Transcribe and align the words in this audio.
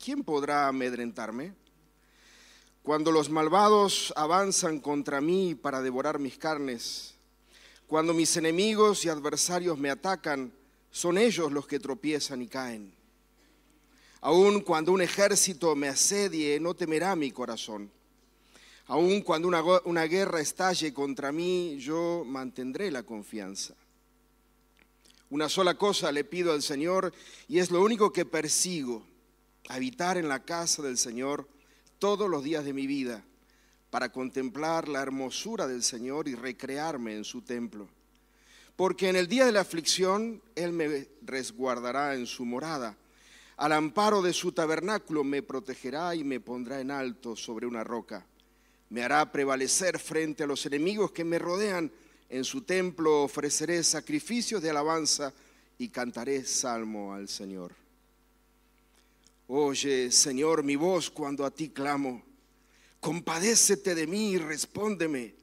¿Quién 0.05 0.25
podrá 0.25 0.67
amedrentarme? 0.67 1.55
Cuando 2.87 3.11
los 3.11 3.31
malvados 3.31 4.13
avanzan 4.15 4.79
contra 4.79 5.21
mí 5.21 5.57
para 5.57 5.83
devorar 5.83 6.21
mis 6.21 6.39
carnes, 6.39 7.17
cuando 7.89 8.15
mis 8.15 8.37
enemigos 8.37 9.05
y 9.05 9.09
adversarios 9.09 9.77
me 9.77 9.91
atacan, 9.91 10.53
son 10.93 11.19
ellos 11.19 11.51
los 11.51 11.67
que 11.67 11.81
tropiezan 11.81 12.43
y 12.43 12.47
caen. 12.47 12.95
Aun 14.21 14.61
cuando 14.61 14.93
un 14.93 15.03
ejército 15.03 15.75
me 15.75 15.89
asedie, 15.89 16.61
no 16.61 16.75
temerá 16.75 17.17
mi 17.17 17.33
corazón. 17.33 17.91
Aun 18.87 19.21
cuando 19.23 19.49
una, 19.49 19.65
una 19.85 20.05
guerra 20.05 20.41
estalle 20.41 20.95
contra 20.95 21.33
mí, 21.33 21.79
yo 21.81 22.23
mantendré 22.25 22.93
la 22.93 23.03
confianza. 23.03 23.75
Una 25.31 25.49
sola 25.49 25.75
cosa 25.75 26.13
le 26.13 26.23
pido 26.23 26.53
al 26.53 26.63
Señor 26.63 27.13
y 27.49 27.59
es 27.59 27.73
lo 27.73 27.83
único 27.83 28.13
que 28.13 28.25
persigo, 28.25 29.05
habitar 29.69 30.19
en 30.19 30.29
la 30.29 30.45
casa 30.45 30.83
del 30.83 30.99
Señor 30.99 31.49
todos 31.99 32.29
los 32.29 32.45
días 32.45 32.65
de 32.65 32.73
mi 32.73 32.87
vida 32.87 33.23
para 33.91 34.11
contemplar 34.11 34.89
la 34.89 35.01
hermosura 35.01 35.67
del 35.67 35.83
Señor 35.83 36.29
y 36.29 36.35
recrearme 36.35 37.17
en 37.17 37.25
su 37.25 37.43
templo. 37.43 37.89
Porque 38.77 39.09
en 39.09 39.17
el 39.17 39.27
día 39.27 39.47
de 39.47 39.53
la 39.53 39.63
aflicción 39.63 40.43
Él 40.55 40.73
me 40.73 41.09
resguardará 41.23 42.15
en 42.15 42.27
su 42.27 42.45
morada. 42.45 42.97
Al 43.57 43.73
amparo 43.73 44.21
de 44.21 44.35
su 44.35 44.53
tabernáculo 44.53 45.25
me 45.25 45.43
protegerá 45.43 46.15
y 46.15 46.25
me 46.25 46.41
pondrá 46.41 46.81
en 46.81 46.91
alto 46.91 47.35
sobre 47.37 47.67
una 47.67 47.85
roca. 47.85 48.27
Me 48.91 49.03
hará 49.03 49.33
prevalecer 49.33 49.99
frente 49.99 50.45
a 50.45 50.47
los 50.47 50.67
enemigos 50.67 51.11
que 51.13 51.25
me 51.25 51.39
rodean. 51.39 51.91
En 52.29 52.45
su 52.45 52.63
templo 52.63 53.23
ofreceré 53.23 53.83
sacrificios 53.83 54.61
de 54.61 54.71
alabanza 54.71 55.33
y 55.79 55.89
cantaré 55.89 56.45
salmo 56.45 57.15
al 57.15 57.29
Señor. 57.29 57.86
Oye, 59.49 60.11
Señor, 60.11 60.65
mi 60.65 60.75
voz 60.75 61.09
cuando 61.09 61.45
a 61.45 61.53
ti 61.53 61.69
clamo. 61.69 62.23
Compadécete 62.99 63.95
de 63.95 64.07
mí 64.07 64.33
y 64.33 64.39
respóndeme. 64.39 65.35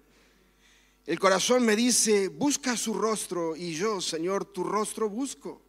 El 1.05 1.19
corazón 1.19 1.66
me 1.66 1.75
dice, 1.75 2.28
busca 2.28 2.75
su 2.75 2.94
rostro 2.94 3.55
y 3.55 3.73
yo, 3.73 4.01
Señor, 4.01 4.45
tu 4.45 4.63
rostro 4.66 5.09
busco. 5.09 5.61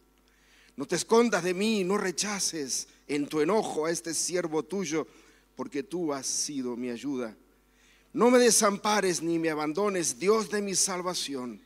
No 0.75 0.85
te 0.85 0.97
escondas 0.97 1.43
de 1.43 1.53
mí, 1.53 1.85
no 1.85 1.97
rechaces 1.97 2.89
en 3.07 3.27
tu 3.27 3.39
enojo 3.39 3.85
a 3.85 3.91
este 3.91 4.13
siervo 4.13 4.63
tuyo, 4.63 5.07
porque 5.55 5.83
tú 5.83 6.13
has 6.13 6.27
sido 6.27 6.75
mi 6.75 6.89
ayuda. 6.89 7.35
No 8.11 8.29
me 8.29 8.39
desampares 8.39 9.21
ni 9.21 9.39
me 9.39 9.49
abandones, 9.49 10.19
Dios 10.19 10.49
de 10.49 10.61
mi 10.61 10.75
salvación. 10.75 11.61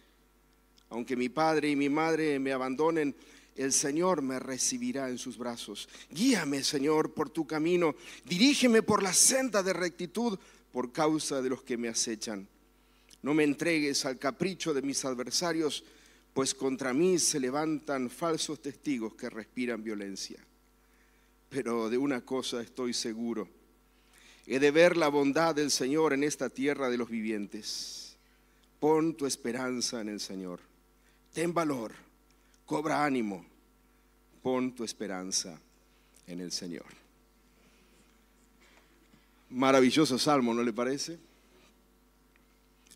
Aunque 0.90 1.16
mi 1.16 1.30
padre 1.30 1.70
y 1.70 1.76
mi 1.76 1.90
madre 1.90 2.38
me 2.38 2.52
abandonen, 2.52 3.16
el 3.60 3.74
Señor 3.74 4.22
me 4.22 4.40
recibirá 4.40 5.10
en 5.10 5.18
sus 5.18 5.38
brazos. 5.38 5.90
Guíame, 6.10 6.64
Señor, 6.64 7.14
por 7.14 7.30
tu 7.30 7.46
camino. 7.46 7.94
Dirígeme 8.24 8.84
por 8.84 9.04
la 9.04 9.12
senda 9.12 9.62
de 9.62 9.74
rectitud 9.74 10.40
por 10.72 10.94
causa 10.94 11.42
de 11.42 11.50
los 11.50 11.62
que 11.64 11.76
me 11.78 11.90
acechan. 11.90 12.48
No 13.22 13.34
me 13.34 13.44
entregues 13.44 14.06
al 14.06 14.18
capricho 14.18 14.74
de 14.74 14.82
mis 14.82 15.04
adversarios, 15.04 15.84
pues 16.34 16.56
contra 16.56 16.94
mí 16.94 17.20
se 17.20 17.38
levantan 17.38 18.10
falsos 18.10 18.62
testigos 18.62 19.16
que 19.16 19.30
respiran 19.30 19.84
violencia. 19.84 20.40
Pero 21.50 21.90
de 21.90 21.98
una 21.98 22.22
cosa 22.22 22.62
estoy 22.62 22.94
seguro. 22.94 23.50
He 24.46 24.60
de 24.60 24.72
ver 24.72 24.96
la 24.96 25.10
bondad 25.10 25.54
del 25.54 25.70
Señor 25.70 26.14
en 26.14 26.24
esta 26.24 26.50
tierra 26.50 26.90
de 26.90 26.98
los 26.98 27.10
vivientes. 27.10 28.16
Pon 28.80 29.18
tu 29.18 29.26
esperanza 29.26 30.00
en 30.00 30.08
el 30.08 30.22
Señor. 30.22 30.62
Ten 31.34 31.54
valor, 31.54 31.94
cobra 32.70 33.04
ánimo. 33.04 33.44
Pon 34.44 34.76
tu 34.76 34.84
esperanza 34.84 35.60
en 36.28 36.40
el 36.40 36.52
Señor. 36.52 36.86
Maravilloso 39.50 40.20
salmo, 40.20 40.54
¿no 40.54 40.62
le 40.62 40.72
parece? 40.72 41.18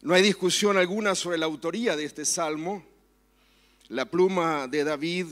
No 0.03 0.13
hay 0.13 0.21
discusión 0.21 0.77
alguna 0.77 1.15
sobre 1.15 1.39
la 1.39 1.47
autoría 1.47 1.95
de 1.95 2.05
este 2.05 2.23
salmo. 2.23 2.85
La 3.89 4.05
pluma 4.05 4.67
de 4.67 4.83
David 4.83 5.25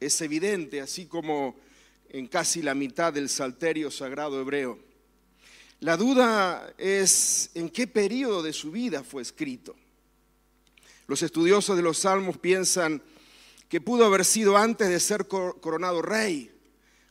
es 0.00 0.18
evidente, 0.22 0.80
así 0.80 1.04
como 1.04 1.54
en 2.08 2.26
casi 2.26 2.62
la 2.62 2.74
mitad 2.74 3.12
del 3.12 3.28
salterio 3.28 3.90
sagrado 3.90 4.40
hebreo. 4.40 4.78
La 5.80 5.98
duda 5.98 6.72
es 6.78 7.50
en 7.52 7.68
qué 7.68 7.86
periodo 7.86 8.42
de 8.42 8.54
su 8.54 8.70
vida 8.70 9.04
fue 9.04 9.20
escrito. 9.20 9.76
Los 11.06 11.22
estudiosos 11.22 11.76
de 11.76 11.82
los 11.82 11.98
salmos 11.98 12.38
piensan 12.38 13.02
que 13.74 13.80
pudo 13.80 14.04
haber 14.04 14.24
sido 14.24 14.56
antes 14.56 14.88
de 14.88 15.00
ser 15.00 15.26
cor- 15.26 15.60
coronado 15.60 16.00
rey, 16.00 16.48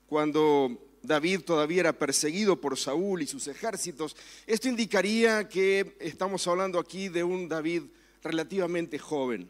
cuando 0.07 0.79
David 1.01 1.41
todavía 1.41 1.81
era 1.81 1.91
perseguido 1.99 2.61
por 2.61 2.77
Saúl 2.77 3.21
y 3.21 3.27
sus 3.27 3.49
ejércitos. 3.49 4.15
Esto 4.47 4.69
indicaría 4.69 5.49
que 5.49 5.97
estamos 5.99 6.47
hablando 6.47 6.79
aquí 6.79 7.09
de 7.09 7.21
un 7.21 7.49
David 7.49 7.83
relativamente 8.23 8.97
joven. 8.97 9.49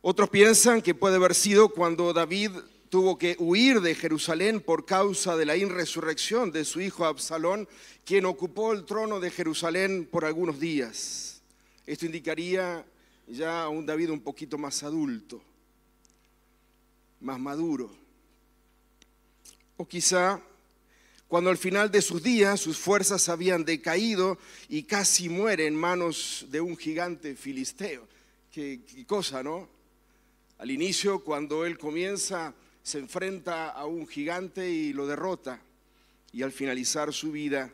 Otros 0.00 0.30
piensan 0.30 0.80
que 0.80 0.94
puede 0.94 1.16
haber 1.16 1.34
sido 1.34 1.68
cuando 1.68 2.14
David 2.14 2.52
tuvo 2.88 3.18
que 3.18 3.36
huir 3.38 3.82
de 3.82 3.94
Jerusalén 3.94 4.62
por 4.62 4.86
causa 4.86 5.36
de 5.36 5.44
la 5.44 5.54
inresurrección 5.54 6.50
de 6.50 6.64
su 6.64 6.80
hijo 6.80 7.04
Absalón, 7.04 7.68
quien 8.06 8.24
ocupó 8.24 8.72
el 8.72 8.86
trono 8.86 9.20
de 9.20 9.30
Jerusalén 9.30 10.08
por 10.10 10.24
algunos 10.24 10.58
días. 10.58 11.42
Esto 11.84 12.06
indicaría 12.06 12.86
ya 13.26 13.68
un 13.68 13.86
David 13.86 14.10
un 14.10 14.20
poquito 14.20 14.58
más 14.58 14.82
adulto, 14.82 15.42
más 17.20 17.38
maduro. 17.38 17.90
O 19.76 19.86
quizá 19.86 20.40
cuando 21.28 21.48
al 21.48 21.56
final 21.56 21.90
de 21.90 22.02
sus 22.02 22.22
días 22.22 22.60
sus 22.60 22.78
fuerzas 22.78 23.28
habían 23.28 23.64
decaído 23.64 24.38
y 24.68 24.82
casi 24.82 25.28
muere 25.28 25.66
en 25.66 25.74
manos 25.74 26.46
de 26.50 26.60
un 26.60 26.76
gigante 26.76 27.36
filisteo. 27.36 28.06
Qué, 28.50 28.82
qué 28.86 29.06
cosa, 29.06 29.42
¿no? 29.42 29.66
Al 30.58 30.70
inicio, 30.70 31.24
cuando 31.24 31.64
él 31.64 31.78
comienza, 31.78 32.54
se 32.82 32.98
enfrenta 32.98 33.70
a 33.70 33.86
un 33.86 34.06
gigante 34.06 34.70
y 34.70 34.92
lo 34.92 35.06
derrota. 35.06 35.58
Y 36.32 36.42
al 36.42 36.52
finalizar 36.52 37.12
su 37.12 37.32
vida, 37.32 37.72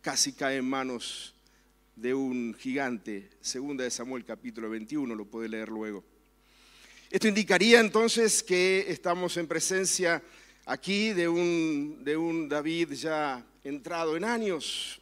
casi 0.00 0.32
cae 0.32 0.58
en 0.58 0.68
manos 0.68 1.34
de 1.96 2.14
un 2.14 2.54
gigante. 2.54 3.30
Segunda 3.40 3.84
de 3.84 3.90
Samuel 3.90 4.24
capítulo 4.24 4.70
21, 4.70 5.14
lo 5.14 5.24
puede 5.24 5.48
leer 5.48 5.68
luego. 5.68 6.04
Esto 7.10 7.28
indicaría 7.28 7.80
entonces 7.80 8.42
que 8.42 8.86
estamos 8.88 9.36
en 9.36 9.46
presencia 9.46 10.22
aquí 10.66 11.12
de 11.12 11.28
un, 11.28 12.02
de 12.04 12.16
un 12.16 12.48
David 12.48 12.92
ya 12.92 13.44
entrado 13.64 14.16
en 14.16 14.24
años, 14.24 15.00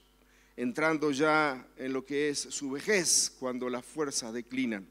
entrando 0.56 1.11
ya 1.11 1.67
en 1.76 1.93
lo 1.93 2.05
que 2.05 2.31
es 2.31 2.38
su 2.38 2.70
vejez, 2.70 3.32
cuando 3.38 3.69
las 3.69 3.85
fuerzas 3.85 4.32
declinan. 4.32 4.87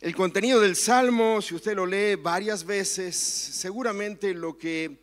El 0.00 0.14
contenido 0.14 0.60
del 0.60 0.76
Salmo, 0.76 1.42
si 1.42 1.54
usted 1.54 1.74
lo 1.74 1.84
lee 1.84 2.14
varias 2.14 2.64
veces, 2.64 3.16
seguramente 3.16 4.32
lo 4.32 4.56
que 4.56 4.96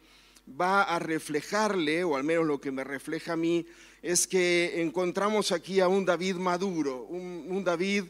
va 0.49 0.83
a 0.83 0.99
reflejarle, 0.99 2.03
o 2.03 2.15
al 2.15 2.23
menos 2.23 2.45
lo 2.45 2.61
que 2.61 2.71
me 2.71 2.83
refleja 2.83 3.33
a 3.33 3.37
mí, 3.37 3.65
es 4.05 4.27
que 4.27 4.83
encontramos 4.83 5.51
aquí 5.51 5.79
a 5.79 5.87
un 5.87 6.05
David 6.05 6.35
maduro, 6.35 7.05
un, 7.05 7.63
David 7.63 8.03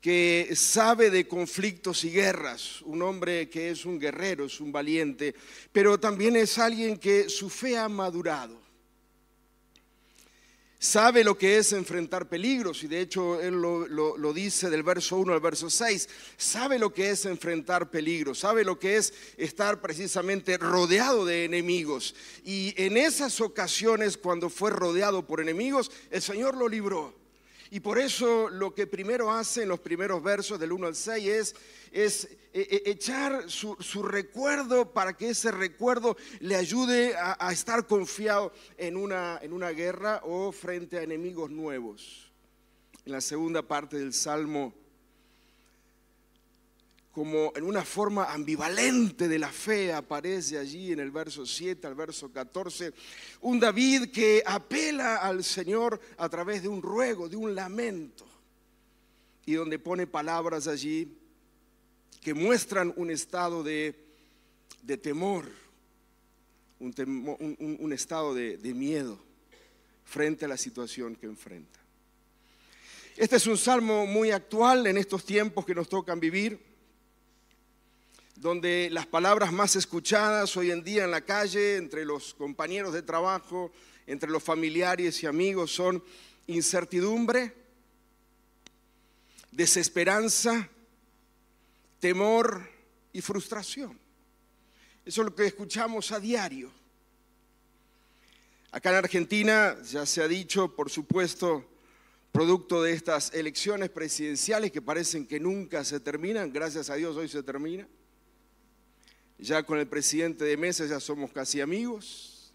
que 0.00 0.50
sabe 0.56 1.08
de 1.08 1.28
conflictos 1.28 2.04
y 2.04 2.10
guerras, 2.10 2.82
un 2.82 3.00
hombre 3.00 3.48
que 3.48 3.70
es 3.70 3.84
un 3.84 4.00
guerrero, 4.00 4.46
es 4.46 4.58
un 4.60 4.72
valiente, 4.72 5.36
pero 5.70 6.00
también 6.00 6.34
es 6.34 6.58
alguien 6.58 6.98
que 6.98 7.28
su 7.28 7.48
fe 7.48 7.78
ha 7.78 7.88
madurado 7.88 8.59
sabe 10.80 11.22
lo 11.22 11.36
que 11.36 11.58
es 11.58 11.74
enfrentar 11.74 12.26
peligros, 12.26 12.82
y 12.82 12.88
de 12.88 13.02
hecho 13.02 13.38
él 13.38 13.60
lo, 13.60 14.32
dice 14.32 14.70
del 14.70 14.82
verso 14.82 15.18
1 15.18 15.34
al 15.34 15.40
verso 15.40 15.68
6, 15.68 16.08
sabe 16.38 16.78
lo 16.78 16.92
que 16.92 17.10
es 17.10 17.26
enfrentar 17.26 17.90
peligros, 17.90 18.38
sabe 18.38 18.64
lo 18.64 18.78
que 18.78 18.96
es 18.96 19.12
estar 19.36 19.82
precisamente 19.82 20.56
rodeado 20.56 21.26
de 21.26 21.44
enemigos. 21.44 22.14
Y 22.44 22.72
en 22.78 22.96
esas 22.96 23.42
ocasiones, 23.42 24.16
cuando 24.16 24.48
fue 24.48 24.70
rodeado 24.70 25.26
por 25.26 25.42
enemigos, 25.42 25.92
el 26.10 26.22
Señor 26.22 26.56
lo 26.56 26.66
libró. 26.66 27.19
Y 27.70 27.80
por 27.80 27.98
eso 27.98 28.48
lo 28.48 28.74
que 28.74 28.88
primero 28.88 29.30
hace 29.30 29.62
en 29.62 29.68
los 29.68 29.78
primeros 29.78 30.20
versos 30.22 30.58
del 30.58 30.72
1 30.72 30.88
al 30.88 30.96
6 30.96 31.28
es, 31.28 31.54
es 31.92 32.24
e, 32.52 32.82
e, 32.84 32.90
echar 32.90 33.48
su, 33.48 33.76
recuerdo 34.02 34.92
para 34.92 35.16
que 35.16 35.30
ese 35.30 35.52
recuerdo 35.52 36.16
le 36.40 36.56
ayude 36.56 37.14
a, 37.16 37.52
estar 37.52 37.86
confiado 37.86 38.52
en 38.76 38.96
una, 38.96 39.38
en 39.40 39.52
una 39.52 39.70
guerra 39.70 40.20
o 40.24 40.50
frente 40.50 40.98
a 40.98 41.02
enemigos 41.02 41.48
nuevos. 41.50 42.32
En 43.04 43.12
la 43.12 43.20
segunda 43.20 43.62
parte 43.62 43.98
del 43.98 44.12
Salmo 44.12 44.74
como 47.12 47.52
en 47.56 47.64
una 47.64 47.84
forma 47.84 48.32
ambivalente 48.32 49.26
de 49.26 49.38
la 49.38 49.50
fe 49.50 49.92
aparece 49.92 50.58
allí 50.58 50.92
en 50.92 51.00
el 51.00 51.10
verso 51.10 51.44
7 51.44 51.86
al 51.86 51.94
verso 51.94 52.30
14, 52.30 52.92
un 53.40 53.58
David 53.58 54.10
que 54.10 54.42
apela 54.46 55.16
al 55.16 55.42
Señor 55.42 56.00
a 56.18 56.28
través 56.28 56.62
de 56.62 56.68
un 56.68 56.80
ruego, 56.80 57.28
de 57.28 57.36
un 57.36 57.54
lamento, 57.54 58.26
y 59.44 59.54
donde 59.54 59.78
pone 59.78 60.06
palabras 60.06 60.68
allí 60.68 61.16
que 62.20 62.34
muestran 62.34 62.92
un 62.96 63.10
estado 63.10 63.64
de, 63.64 63.96
temor, 65.02 65.50
un, 66.78 67.92
estado 67.92 68.34
de 68.34 68.74
miedo 68.74 69.18
frente 70.04 70.44
a 70.44 70.48
la 70.48 70.56
situación 70.56 71.16
que 71.16 71.26
enfrenta. 71.26 71.80
Este 73.16 73.36
es 73.36 73.46
un 73.46 73.58
salmo 73.58 74.06
muy 74.06 74.30
actual 74.30 74.86
en 74.86 74.96
estos 74.96 75.24
tiempos 75.24 75.66
que 75.66 75.74
nos 75.74 75.88
tocan 75.88 76.20
vivir 76.20 76.69
donde 78.40 78.88
las 78.90 79.06
palabras 79.06 79.52
más 79.52 79.76
escuchadas 79.76 80.56
hoy 80.56 80.70
en 80.70 80.82
día 80.82 81.04
en 81.04 81.10
la 81.10 81.20
calle, 81.20 81.76
entre 81.76 82.06
los 82.06 82.32
compañeros 82.32 82.94
de 82.94 83.02
trabajo, 83.02 83.70
entre 84.06 84.30
los 84.30 84.42
familiares 84.42 85.22
y 85.22 85.26
amigos, 85.26 85.70
son 85.72 86.02
incertidumbre, 86.46 87.54
desesperanza, 89.52 90.70
temor 91.98 92.66
y 93.12 93.20
frustración. 93.20 93.98
Eso 95.04 95.20
es 95.20 95.26
lo 95.26 95.34
que 95.34 95.44
escuchamos 95.44 96.10
a 96.10 96.18
diario. 96.18 96.70
Acá 98.70 98.88
en 98.88 98.96
Argentina 98.96 99.76
ya 99.82 100.06
se 100.06 100.22
ha 100.22 100.28
dicho, 100.28 100.74
por 100.74 100.88
supuesto, 100.88 101.68
producto 102.32 102.82
de 102.82 102.94
estas 102.94 103.34
elecciones 103.34 103.90
presidenciales 103.90 104.72
que 104.72 104.80
parecen 104.80 105.26
que 105.26 105.38
nunca 105.38 105.84
se 105.84 106.00
terminan, 106.00 106.50
gracias 106.50 106.88
a 106.88 106.94
Dios 106.94 107.18
hoy 107.18 107.28
se 107.28 107.42
termina. 107.42 107.86
Ya 109.42 109.62
con 109.62 109.78
el 109.78 109.86
presidente 109.86 110.44
de 110.44 110.58
mesa 110.58 110.84
ya 110.84 111.00
somos 111.00 111.32
casi 111.32 111.62
amigos. 111.62 112.52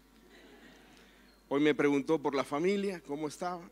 Hoy 1.48 1.60
me 1.60 1.74
preguntó 1.74 2.22
por 2.22 2.32
la 2.32 2.44
familia, 2.44 3.02
cómo 3.04 3.26
estaba. 3.26 3.68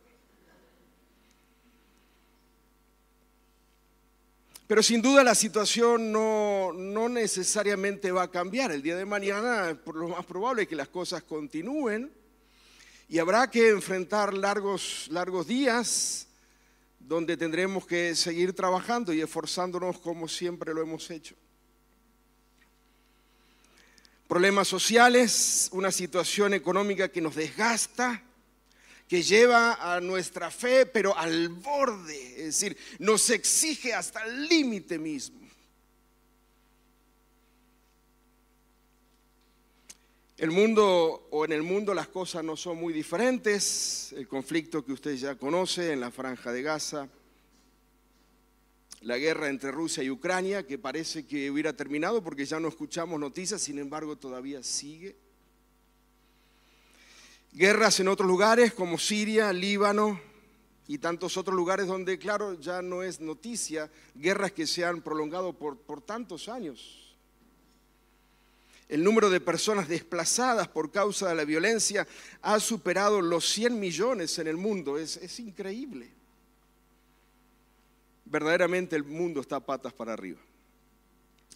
Pero 4.67 4.83
sin 4.83 5.01
duda 5.01 5.23
la 5.23 5.37
situación 5.37 6.11
no, 6.11 6.73
no, 6.73 7.09
necesariamente 7.09 8.11
va 8.11 8.25
a 8.25 8.31
cambiar. 8.31 8.73
El 8.73 8.83
día 8.83 8.97
de 8.97 9.05
mañana, 9.05 9.79
por 9.85 9.95
lo 9.95 10.09
más 10.09 10.27
probable 10.27 10.63
es 10.63 10.69
que 10.69 10.75
las 10.75 10.89
cosas 10.89 11.23
continúen 11.23 12.11
y 13.09 13.21
habrá 13.21 13.49
que 13.49 13.69
enfrentar 13.69 14.35
largos, 14.35 15.07
largos 15.11 15.47
días 15.47 16.27
donde 16.99 17.37
tendremos 17.37 17.87
que 17.87 18.17
seguir 18.17 18.55
trabajando 18.55 19.13
y 19.13 19.21
esforzándonos 19.21 20.01
como 20.01 20.27
siempre 20.27 20.75
lo 20.75 20.83
hemos 20.83 21.09
hecho 21.11 21.37
problemas 24.35 24.67
sociales, 24.67 25.69
una 25.71 25.93
situación 25.93 26.55
económica 26.55 27.09
que 27.09 27.21
nos 27.21 27.37
desgasta, 27.37 28.21
que 29.07 29.23
lleva 29.23 29.75
a 29.75 30.01
nuestra 30.01 30.51
fe, 30.51 30.87
pero 30.87 31.17
al 31.17 31.51
borde, 31.51 32.31
es 32.39 32.47
decir, 32.47 32.77
nos 32.99 33.31
exige 33.31 33.95
hasta 33.95 34.25
el 34.25 34.49
límite 34.49 34.99
mismo. 34.99 35.39
El 40.37 40.51
mundo 40.51 41.29
o 41.31 41.45
en 41.45 41.53
el 41.53 41.63
mundo 41.63 41.95
las 41.95 42.09
cosas 42.09 42.43
no 42.43 42.57
son 42.57 42.77
muy 42.79 42.93
diferentes. 42.93 44.13
El 44.17 44.27
conflicto 44.27 44.85
que 44.85 44.95
usted 44.95 45.15
ya 45.15 45.37
conoce 45.37 45.93
en 45.93 46.01
la 46.01 46.11
franja 46.11 46.51
de 46.51 46.61
Gaza, 46.61 47.09
la 49.05 49.19
guerra 49.19 49.51
entre 49.51 49.71
Rusia 49.71 50.03
y 50.03 50.11
Ucrania, 50.11 50.67
que 50.67 50.79
parece 50.79 51.27
que 51.27 51.51
hubiera 51.51 51.75
terminado 51.75 52.25
porque 52.25 52.47
ya 52.47 52.59
no 52.59 52.69
escuchamos 52.69 53.21
noticias, 53.21 53.61
sin 53.61 53.79
embargo 53.79 54.17
todavía 54.17 54.63
sigue. 54.63 55.15
Guerras 57.53 58.01
en 58.01 58.09
otros 58.09 58.27
lugares 58.27 58.73
como 58.73 58.97
Siria, 58.97 59.53
Líbano 59.53 60.19
y 60.89 60.99
tantos 60.99 61.37
otros 61.37 61.55
lugares 61.55 61.87
donde, 61.87 62.19
claro, 62.19 62.59
ya 62.59 62.81
no 62.81 63.03
es 63.03 63.21
noticia, 63.21 63.91
guerras 64.15 64.53
que 64.53 64.67
se 64.67 64.87
han 64.87 65.03
prolongado 65.03 65.53
por, 65.53 65.77
por 65.77 66.01
tantos 66.01 66.49
años. 66.49 67.15
El 68.89 69.05
número 69.05 69.29
de 69.29 69.41
personas 69.41 69.87
desplazadas 69.87 70.67
por 70.69 70.91
causa 70.91 71.29
de 71.29 71.35
la 71.35 71.45
violencia 71.45 72.07
ha 72.41 72.59
superado 72.59 73.21
los 73.21 73.47
100 73.51 73.79
millones 73.79 74.39
en 74.39 74.47
el 74.47 74.57
mundo, 74.57 74.97
es, 74.97 75.19
es 75.19 75.41
increíble 75.41 76.24
verdaderamente 78.25 78.97
el 78.97 79.05
mundo 79.05 79.41
está 79.41 79.61
patas 79.61 79.93
para 79.93 80.13
arriba. 80.13 80.41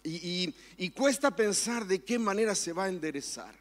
Y, 0.03 0.53
cuesta 0.91 1.35
pensar 1.35 1.85
de 1.85 2.03
qué 2.03 2.17
manera 2.17 2.55
se 2.55 2.71
va 2.71 2.85
a 2.85 2.89
enderezar. 2.89 3.53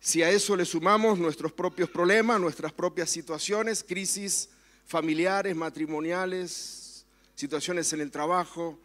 Si 0.00 0.22
a 0.22 0.30
eso 0.30 0.54
le 0.54 0.64
sumamos 0.64 1.18
nuestros 1.18 1.52
propios 1.52 1.90
problemas, 1.90 2.40
nuestras 2.40 2.72
propias 2.72 3.10
situaciones, 3.10 3.82
crisis 3.82 4.50
familiares, 4.86 5.56
matrimoniales, 5.56 7.06
situaciones 7.34 7.92
en 7.92 8.02
el 8.02 8.10
trabajo, 8.10 8.78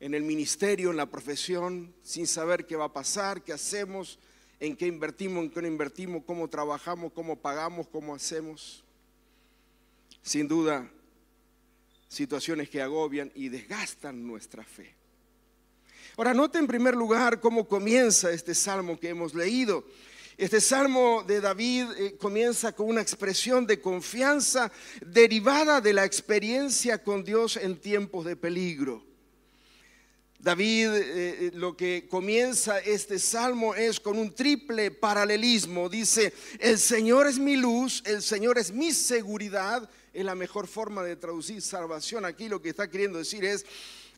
en 0.00 0.14
el 0.14 0.22
ministerio, 0.22 0.90
en 0.90 0.98
la 0.98 1.06
profesión, 1.06 1.92
sin 2.02 2.26
saber 2.26 2.66
qué 2.66 2.76
va 2.76 2.86
a 2.86 2.92
pasar, 2.92 3.42
qué 3.42 3.52
hacemos, 3.52 4.18
en 4.60 4.76
qué 4.76 4.86
invertimos, 4.86 5.44
en 5.44 5.50
qué 5.50 5.62
no 5.62 5.68
invertimos, 5.68 6.22
cómo 6.24 6.46
trabajamos, 6.48 7.12
cómo 7.12 7.36
pagamos, 7.36 7.88
cómo 7.88 8.14
hacemos 8.14 8.84
sin 10.22 10.48
duda, 10.48 10.88
situaciones 12.08 12.70
que 12.70 12.80
agobian 12.80 13.32
y 13.34 13.48
desgastan 13.48 14.26
nuestra 14.26 14.64
fe. 14.64 14.94
Ahora, 16.16 16.34
note 16.34 16.58
en 16.58 16.66
primer 16.66 16.94
lugar 16.94 17.40
cómo 17.40 17.66
comienza 17.66 18.30
este 18.30 18.54
salmo 18.54 19.00
que 19.00 19.08
hemos 19.08 19.34
leído. 19.34 19.84
Este 20.36 20.60
salmo 20.60 21.22
de 21.26 21.40
David 21.40 21.86
eh, 21.96 22.16
comienza 22.18 22.72
con 22.72 22.88
una 22.88 23.00
expresión 23.00 23.66
de 23.66 23.80
confianza 23.80 24.70
derivada 25.06 25.80
de 25.80 25.92
la 25.92 26.04
experiencia 26.04 27.02
con 27.02 27.24
Dios 27.24 27.56
en 27.56 27.76
tiempos 27.76 28.24
de 28.24 28.36
peligro. 28.36 29.04
David 30.38 30.88
eh, 30.88 31.00
eh, 31.04 31.50
lo 31.54 31.76
que 31.76 32.08
comienza 32.10 32.78
este 32.80 33.18
salmo 33.18 33.74
es 33.74 34.00
con 34.00 34.18
un 34.18 34.34
triple 34.34 34.90
paralelismo. 34.90 35.88
Dice, 35.88 36.34
el 36.58 36.78
Señor 36.78 37.26
es 37.26 37.38
mi 37.38 37.56
luz, 37.56 38.02
el 38.04 38.22
Señor 38.22 38.58
es 38.58 38.72
mi 38.72 38.92
seguridad 38.92 39.88
es 40.12 40.24
la 40.24 40.34
mejor 40.34 40.66
forma 40.66 41.02
de 41.02 41.16
traducir 41.16 41.62
salvación. 41.62 42.24
Aquí 42.24 42.48
lo 42.48 42.60
que 42.60 42.70
está 42.70 42.90
queriendo 42.90 43.18
decir 43.18 43.44
es, 43.44 43.64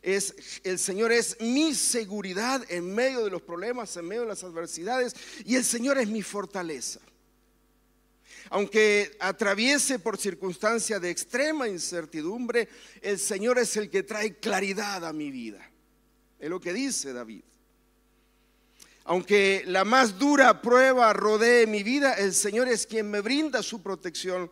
es 0.01 0.35
el 0.63 0.77
Señor 0.77 1.11
es 1.11 1.37
mi 1.39 1.73
seguridad 1.73 2.63
en 2.69 2.93
medio 2.93 3.23
de 3.23 3.31
los 3.31 3.41
problemas, 3.41 3.95
en 3.97 4.07
medio 4.07 4.21
de 4.21 4.27
las 4.27 4.43
adversidades, 4.43 5.15
y 5.45 5.55
el 5.55 5.63
Señor 5.63 5.97
es 5.97 6.07
mi 6.07 6.21
fortaleza. 6.21 6.99
Aunque 8.49 9.17
atraviese 9.19 9.97
por 9.97 10.17
circunstancias 10.17 11.01
de 11.01 11.09
extrema 11.09 11.67
incertidumbre, 11.67 12.69
el 13.01 13.17
Señor 13.17 13.57
es 13.57 13.75
el 13.77 13.89
que 13.89 14.03
trae 14.03 14.35
claridad 14.35 15.03
a 15.03 15.13
mi 15.13 15.31
vida. 15.31 15.71
Es 16.39 16.49
lo 16.49 16.59
que 16.59 16.73
dice 16.73 17.11
David. 17.11 17.41
Aunque 19.05 19.63
la 19.65 19.83
más 19.83 20.19
dura 20.19 20.61
prueba 20.61 21.11
rodee 21.13 21.65
mi 21.65 21.83
vida, 21.83 22.13
el 22.13 22.33
Señor 22.33 22.67
es 22.67 22.85
quien 22.85 23.09
me 23.09 23.21
brinda 23.21 23.63
su 23.63 23.81
protección 23.81 24.51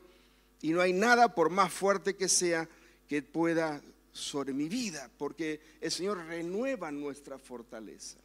y 0.63 0.71
no 0.71 0.79
hay 0.79 0.93
nada, 0.93 1.35
por 1.35 1.49
más 1.49 1.73
fuerte 1.73 2.15
que 2.15 2.29
sea, 2.29 2.69
que 3.09 3.21
pueda 3.21 3.83
sobre 4.13 4.53
mi 4.53 4.69
vida, 4.69 5.11
porque 5.17 5.59
el 5.81 5.91
Señor 5.91 6.25
renueva 6.25 6.89
nuestra 6.89 7.37
fortaleza. 7.37 8.17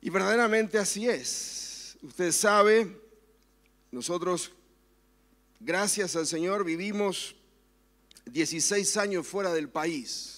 Y 0.00 0.08
verdaderamente 0.08 0.78
así 0.78 1.06
es. 1.06 1.98
Usted 2.00 2.32
sabe, 2.32 2.98
nosotros 3.90 4.50
gracias 5.60 6.16
al 6.16 6.26
Señor, 6.26 6.64
vivimos 6.64 7.36
16 8.24 8.96
años 8.96 9.26
fuera 9.26 9.52
del 9.52 9.68
país. 9.68 10.37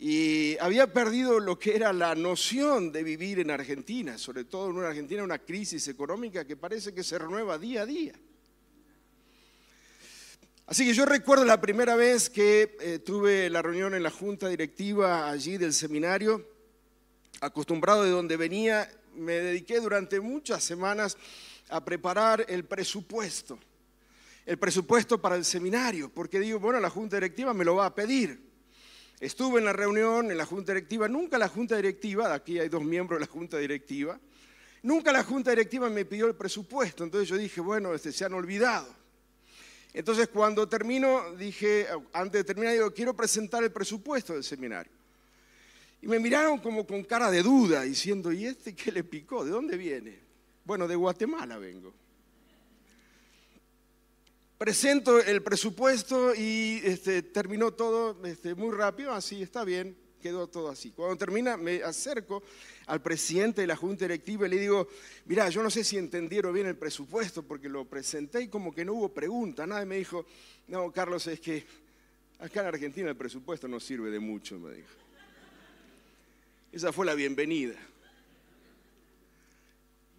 Y 0.00 0.56
había 0.58 0.92
perdido 0.92 1.40
lo 1.40 1.58
que 1.58 1.74
era 1.74 1.92
la 1.92 2.14
noción 2.14 2.92
de 2.92 3.02
vivir 3.02 3.40
en 3.40 3.50
Argentina, 3.50 4.16
sobre 4.16 4.44
todo 4.44 4.70
en 4.70 4.76
una 4.76 4.88
Argentina, 4.88 5.24
una 5.24 5.40
crisis 5.40 5.88
económica 5.88 6.44
que 6.44 6.56
parece 6.56 6.94
que 6.94 7.02
se 7.02 7.18
renueva 7.18 7.58
día 7.58 7.82
a 7.82 7.86
día. 7.86 8.12
Así 10.68 10.86
que 10.86 10.94
yo 10.94 11.04
recuerdo 11.04 11.44
la 11.44 11.60
primera 11.60 11.96
vez 11.96 12.30
que 12.30 12.76
eh, 12.80 12.98
tuve 13.00 13.50
la 13.50 13.60
reunión 13.60 13.94
en 13.94 14.02
la 14.02 14.10
junta 14.10 14.48
directiva 14.48 15.28
allí 15.30 15.56
del 15.56 15.72
seminario, 15.72 16.46
acostumbrado 17.40 18.04
de 18.04 18.10
donde 18.10 18.36
venía, 18.36 18.88
me 19.16 19.32
dediqué 19.32 19.80
durante 19.80 20.20
muchas 20.20 20.62
semanas 20.62 21.16
a 21.70 21.84
preparar 21.84 22.46
el 22.48 22.64
presupuesto, 22.64 23.58
el 24.46 24.58
presupuesto 24.58 25.20
para 25.20 25.34
el 25.34 25.44
seminario, 25.44 26.08
porque 26.08 26.38
digo, 26.38 26.60
bueno, 26.60 26.78
la 26.78 26.90
junta 26.90 27.16
directiva 27.16 27.52
me 27.52 27.64
lo 27.64 27.74
va 27.74 27.86
a 27.86 27.94
pedir. 27.94 28.47
Estuve 29.20 29.58
en 29.58 29.64
la 29.64 29.72
reunión, 29.72 30.30
en 30.30 30.38
la 30.38 30.46
junta 30.46 30.72
directiva, 30.72 31.08
nunca 31.08 31.38
la 31.38 31.48
junta 31.48 31.76
directiva, 31.76 32.32
aquí 32.32 32.58
hay 32.58 32.68
dos 32.68 32.84
miembros 32.84 33.18
de 33.18 33.26
la 33.26 33.32
junta 33.32 33.58
directiva, 33.58 34.18
nunca 34.82 35.10
la 35.10 35.24
junta 35.24 35.50
directiva 35.50 35.90
me 35.90 36.04
pidió 36.04 36.26
el 36.26 36.36
presupuesto, 36.36 37.02
entonces 37.02 37.28
yo 37.28 37.36
dije, 37.36 37.60
bueno, 37.60 37.94
este, 37.94 38.12
se 38.12 38.24
han 38.24 38.34
olvidado. 38.34 38.94
Entonces 39.92 40.28
cuando 40.28 40.68
termino, 40.68 41.34
dije, 41.34 41.88
antes 42.12 42.40
de 42.40 42.44
terminar, 42.44 42.74
digo, 42.74 42.92
quiero 42.92 43.16
presentar 43.16 43.64
el 43.64 43.72
presupuesto 43.72 44.34
del 44.34 44.44
seminario. 44.44 44.92
Y 46.00 46.06
me 46.06 46.20
miraron 46.20 46.58
como 46.58 46.86
con 46.86 47.02
cara 47.02 47.28
de 47.30 47.42
duda, 47.42 47.82
diciendo, 47.82 48.30
¿y 48.30 48.46
este 48.46 48.76
qué 48.76 48.92
le 48.92 49.02
picó? 49.02 49.44
¿De 49.44 49.50
dónde 49.50 49.76
viene? 49.76 50.20
Bueno, 50.64 50.86
de 50.86 50.94
Guatemala 50.94 51.58
vengo. 51.58 51.92
Presento 54.58 55.20
el 55.20 55.40
presupuesto 55.40 56.34
y 56.34 56.80
este, 56.82 57.22
terminó 57.22 57.70
todo 57.70 58.18
este, 58.26 58.56
muy 58.56 58.74
rápido, 58.74 59.12
así 59.12 59.40
está 59.40 59.62
bien, 59.62 59.96
quedó 60.20 60.48
todo 60.48 60.68
así. 60.68 60.90
Cuando 60.90 61.16
termina, 61.16 61.56
me 61.56 61.80
acerco 61.84 62.42
al 62.86 63.00
presidente 63.00 63.60
de 63.60 63.68
la 63.68 63.76
Junta 63.76 64.04
Directiva 64.04 64.48
y 64.48 64.50
le 64.50 64.58
digo, 64.58 64.88
mira, 65.26 65.48
yo 65.48 65.62
no 65.62 65.70
sé 65.70 65.84
si 65.84 65.96
entendieron 65.96 66.52
bien 66.52 66.66
el 66.66 66.76
presupuesto 66.76 67.44
porque 67.44 67.68
lo 67.68 67.84
presenté 67.84 68.42
y 68.42 68.48
como 68.48 68.74
que 68.74 68.84
no 68.84 68.94
hubo 68.94 69.14
pregunta. 69.14 69.64
Nadie 69.64 69.86
me 69.86 69.98
dijo, 69.98 70.26
no, 70.66 70.90
Carlos, 70.90 71.24
es 71.28 71.38
que 71.38 71.64
acá 72.40 72.62
en 72.62 72.66
Argentina 72.66 73.10
el 73.10 73.16
presupuesto 73.16 73.68
no 73.68 73.78
sirve 73.78 74.10
de 74.10 74.18
mucho, 74.18 74.58
me 74.58 74.74
dijo. 74.74 74.88
Esa 76.72 76.92
fue 76.92 77.06
la 77.06 77.14
bienvenida. 77.14 77.76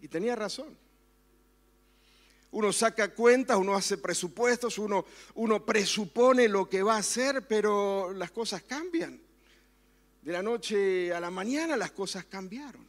Y 0.01 0.07
tenía 0.07 0.37
razón. 0.37 0.77
Uno 2.51 2.73
saca 2.73 3.13
cuentas, 3.13 3.57
uno 3.57 3.75
hace 3.75 3.97
presupuestos, 3.97 4.77
uno, 4.79 5.05
uno 5.35 5.65
presupone 5.65 6.47
lo 6.47 6.67
que 6.67 6.81
va 6.81 6.95
a 6.95 6.99
hacer, 6.99 7.47
pero 7.47 8.11
las 8.13 8.31
cosas 8.31 8.63
cambian. 8.63 9.21
De 10.21 10.31
la 10.31 10.41
noche 10.41 11.13
a 11.13 11.19
la 11.19 11.29
mañana 11.29 11.77
las 11.77 11.91
cosas 11.91 12.25
cambiaron. 12.25 12.87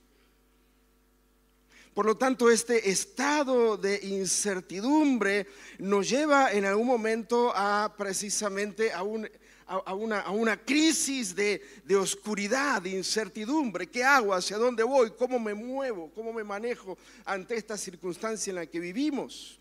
Por 1.94 2.06
lo 2.06 2.16
tanto, 2.16 2.50
este 2.50 2.90
estado 2.90 3.76
de 3.76 4.00
incertidumbre 4.02 5.46
nos 5.78 6.08
lleva 6.08 6.52
en 6.52 6.64
algún 6.64 6.86
momento 6.86 7.52
a 7.54 7.94
precisamente 7.98 8.92
a 8.92 9.02
un, 9.02 9.28
a, 9.70 9.94
una, 9.94 10.56
crisis 10.64 11.34
de, 11.34 11.62
de 11.84 11.96
oscuridad, 11.96 12.82
de 12.82 12.90
incertidumbre. 12.90 13.86
¿Qué 13.86 14.02
hago? 14.02 14.34
¿Hacia 14.34 14.58
dónde 14.58 14.82
voy? 14.82 15.12
¿Cómo 15.12 15.38
me 15.38 15.54
muevo? 15.54 16.10
¿Cómo 16.14 16.32
me 16.32 16.44
manejo 16.44 16.98
ante 17.24 17.56
esta 17.56 17.76
circunstancia 17.76 18.50
en 18.50 18.56
la 18.56 18.66
que 18.66 18.80
vivimos? 18.80 19.58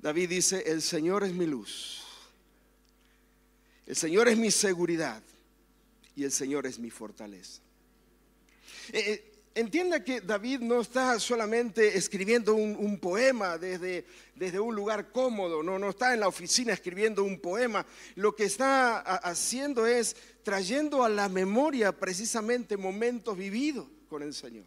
David 0.00 0.28
dice, 0.28 0.62
el 0.66 0.82
Señor 0.82 1.24
es 1.24 1.32
mi 1.32 1.46
luz 1.46 2.04
el 3.86 3.96
Señor 3.96 4.28
es 4.28 4.38
mi 4.38 4.50
seguridad 4.50 5.22
y 6.16 6.24
el 6.24 6.32
Señor 6.32 6.66
es 6.66 6.78
mi 6.78 6.90
fortaleza. 6.90 7.60
Eh, 8.92 9.12
eh, 9.12 9.33
entienda 9.54 10.02
que 10.02 10.20
David 10.20 10.60
no 10.60 10.80
está 10.80 11.18
solamente 11.20 11.96
escribiendo 11.96 12.54
un, 12.54 12.98
poema 12.98 13.58
desde, 13.58 14.04
desde, 14.34 14.58
un 14.60 14.74
lugar 14.74 15.12
cómodo, 15.12 15.62
no, 15.62 15.78
no 15.78 15.90
está 15.90 16.14
en 16.14 16.20
la 16.20 16.28
oficina 16.28 16.72
escribiendo 16.72 17.24
un 17.24 17.38
poema. 17.38 17.86
Lo 18.16 18.34
que 18.34 18.44
está 18.44 18.98
haciendo 19.00 19.86
es 19.86 20.16
trayendo 20.42 21.04
a 21.04 21.08
la 21.08 21.28
memoria 21.28 21.92
precisamente 21.92 22.76
momentos 22.76 23.36
vividos 23.36 23.86
con 24.08 24.22
el 24.22 24.34
Señor. 24.34 24.64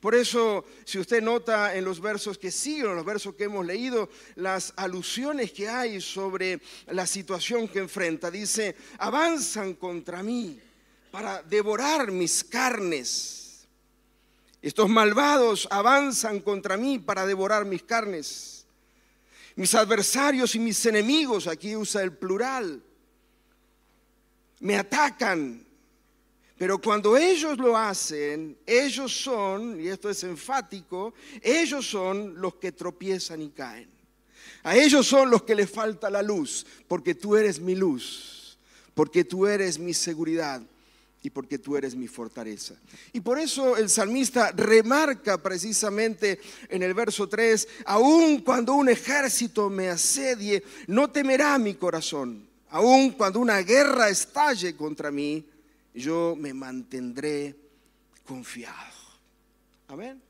Por 0.00 0.14
eso, 0.14 0.64
si 0.84 0.98
usted 0.98 1.22
nota 1.22 1.74
en 1.74 1.84
los 1.84 2.00
versos 2.00 2.38
que 2.38 2.50
siguen, 2.50 2.90
en 2.90 2.96
los 2.96 3.04
versos 3.04 3.34
que 3.34 3.44
hemos 3.44 3.64
leído, 3.66 4.08
las 4.34 4.72
alusiones 4.76 5.52
que 5.52 5.68
hay 5.68 6.00
sobre 6.00 6.60
la 6.86 7.06
situación 7.06 7.68
que 7.68 7.80
enfrenta, 7.80 8.30
dice, 8.30 8.76
avanzan 8.98 9.74
contra 9.74 10.22
mí 10.22 10.58
para 11.10 11.42
devorar 11.42 12.10
mis 12.10 12.44
carnes. 12.44 13.43
Estos 14.64 14.88
malvados 14.88 15.68
avanzan 15.70 16.40
contra 16.40 16.78
mí 16.78 16.98
para 16.98 17.26
devorar 17.26 17.66
mis 17.66 17.82
carnes. 17.82 18.64
Mis 19.56 19.74
adversarios 19.74 20.54
y 20.54 20.58
mis 20.58 20.86
enemigos, 20.86 21.46
aquí 21.46 21.76
usa 21.76 22.02
el 22.02 22.14
plural, 22.14 22.82
me 24.60 24.76
atacan 24.76 25.66
pero 26.56 26.80
cuando 26.80 27.16
ellos 27.16 27.58
lo 27.58 27.76
hacen, 27.76 28.56
ellos 28.64 29.12
son, 29.12 29.78
y 29.78 29.88
esto 29.88 30.08
es 30.08 30.22
enfático, 30.22 31.12
ellos 31.42 31.86
son 31.86 32.40
los 32.40 32.54
que 32.54 32.72
tropiezan 32.72 33.42
y 33.42 33.50
caen. 33.50 33.90
A 34.62 34.76
ellos 34.76 35.06
son 35.06 35.30
los 35.30 35.42
que 35.42 35.56
les 35.56 35.68
falta 35.68 36.08
la 36.08 36.22
luz, 36.22 36.64
porque 36.88 37.14
tú 37.14 37.36
eres 37.36 37.60
mi 37.60 37.74
luz, 37.74 38.56
porque 38.94 39.24
tú 39.24 39.46
eres 39.46 39.78
mi 39.78 39.92
seguridad 39.92 40.62
y 41.24 41.30
porque 41.30 41.58
tú 41.58 41.74
eres 41.74 41.96
mi 41.96 42.06
fortaleza. 42.06 42.74
Y 43.14 43.20
por 43.20 43.38
eso 43.38 43.78
el 43.78 43.88
salmista 43.88 44.52
remarca 44.52 45.42
precisamente 45.42 46.38
en 46.68 46.82
el 46.82 46.92
verso 46.92 47.26
3, 47.26 47.66
aun 47.86 48.42
cuando 48.42 48.74
un 48.74 48.90
ejército 48.90 49.70
me 49.70 49.88
asedie, 49.88 50.62
no 50.86 51.10
temerá 51.10 51.56
mi 51.56 51.76
corazón, 51.76 52.46
aun 52.68 53.12
cuando 53.12 53.40
una 53.40 53.58
guerra 53.60 54.10
estalle 54.10 54.76
contra 54.76 55.10
mí 55.10 55.48
yo 55.94 56.36
me 56.38 56.52
mantendré 56.52 57.56
confiado. 58.26 58.92
Amén. 59.88 60.20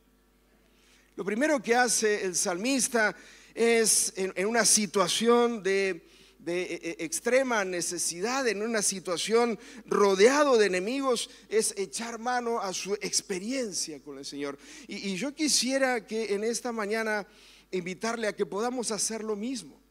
Lo 1.17 1.25
primero 1.25 1.61
que 1.61 1.75
hace 1.75 2.25
el 2.25 2.37
salmista 2.37 3.17
es 3.53 4.13
en, 4.15 4.47
una 4.47 4.65
situación 4.65 5.61
de, 5.61 6.07
e, 6.47 6.97
e, 6.99 7.05
extrema 7.05 7.65
necesidad, 7.65 8.47
en 8.49 8.63
una 8.63 8.83
situación 8.83 9.59
rodeado 9.87 10.59
de 10.59 10.67
enemigos, 10.67 11.31
es 11.49 11.75
echar 11.77 12.19
mano 12.19 12.61
a 12.61 12.73
su 12.73 12.95
experiencia 12.95 14.01
con 14.03 14.19
el 14.19 14.25
Señor. 14.25 14.59
y 14.89 15.15
yo 15.17 15.35
quisiera 15.35 16.07
que 16.07 16.35
en 16.35 16.45
esta 16.45 16.73
mañana 16.73 17.27
invitarle 17.71 18.27
a 18.27 18.35
que 18.37 18.47
podamos 18.47 18.91
hacer 18.91 19.23
lo 19.23 19.37
mismo 19.37 19.84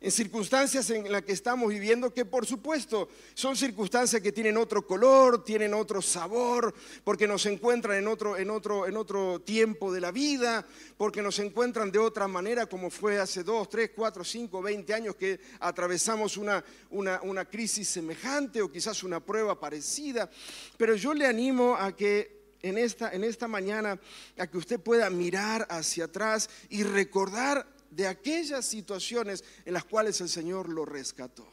en 0.00 0.10
circunstancias 0.10 0.88
en 0.90 1.12
las 1.12 1.22
que 1.22 1.32
estamos 1.32 1.68
viviendo, 1.68 2.14
que 2.14 2.24
por 2.24 2.46
supuesto 2.46 3.10
son 3.34 3.54
circunstancias 3.54 4.22
que 4.22 4.32
tienen 4.32 4.56
otro 4.56 4.86
color, 4.86 5.44
tienen 5.44 5.74
otro 5.74 6.00
sabor, 6.00 6.74
porque 7.04 7.26
nos 7.26 7.44
encuentran 7.44 7.98
en 7.98 8.08
otro, 8.08 8.38
en 8.38 8.48
otro, 8.48 8.86
en 8.86 8.96
otro 8.96 9.40
tiempo 9.42 9.92
de 9.92 10.00
la 10.00 10.10
vida, 10.10 10.66
porque 10.96 11.20
nos 11.20 11.38
encuentran 11.38 11.92
de 11.92 11.98
otra 11.98 12.26
manera, 12.28 12.64
como 12.64 12.88
fue 12.88 13.20
hace 13.20 13.44
dos, 13.44 13.68
tres, 13.68 13.90
cuatro, 13.94 14.24
cinco, 14.24 14.62
veinte 14.62 14.94
años 14.94 15.16
que 15.16 15.38
atravesamos 15.60 16.38
una, 16.38 16.64
una, 16.90 17.20
una 17.22 17.44
crisis 17.44 17.88
semejante 17.88 18.62
o 18.62 18.72
quizás 18.72 19.02
una 19.02 19.20
prueba 19.20 19.60
parecida. 19.60 20.30
Pero 20.78 20.94
yo 20.94 21.12
le 21.12 21.26
animo 21.26 21.76
a 21.76 21.94
que 21.94 22.40
en 22.62 22.78
esta, 22.78 23.12
en 23.12 23.24
esta 23.24 23.48
mañana 23.48 24.00
a 24.38 24.46
que 24.46 24.58
usted 24.58 24.80
pueda 24.80 25.10
mirar 25.10 25.66
hacia 25.70 26.04
atrás 26.04 26.48
y 26.70 26.84
recordar 26.84 27.79
de 27.90 28.06
aquellas 28.06 28.64
situaciones 28.64 29.44
en 29.64 29.74
las 29.74 29.84
cuales 29.84 30.20
el 30.20 30.28
Señor 30.28 30.68
lo 30.68 30.84
rescató. 30.84 31.46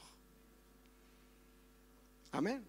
Amén. 2.31 2.63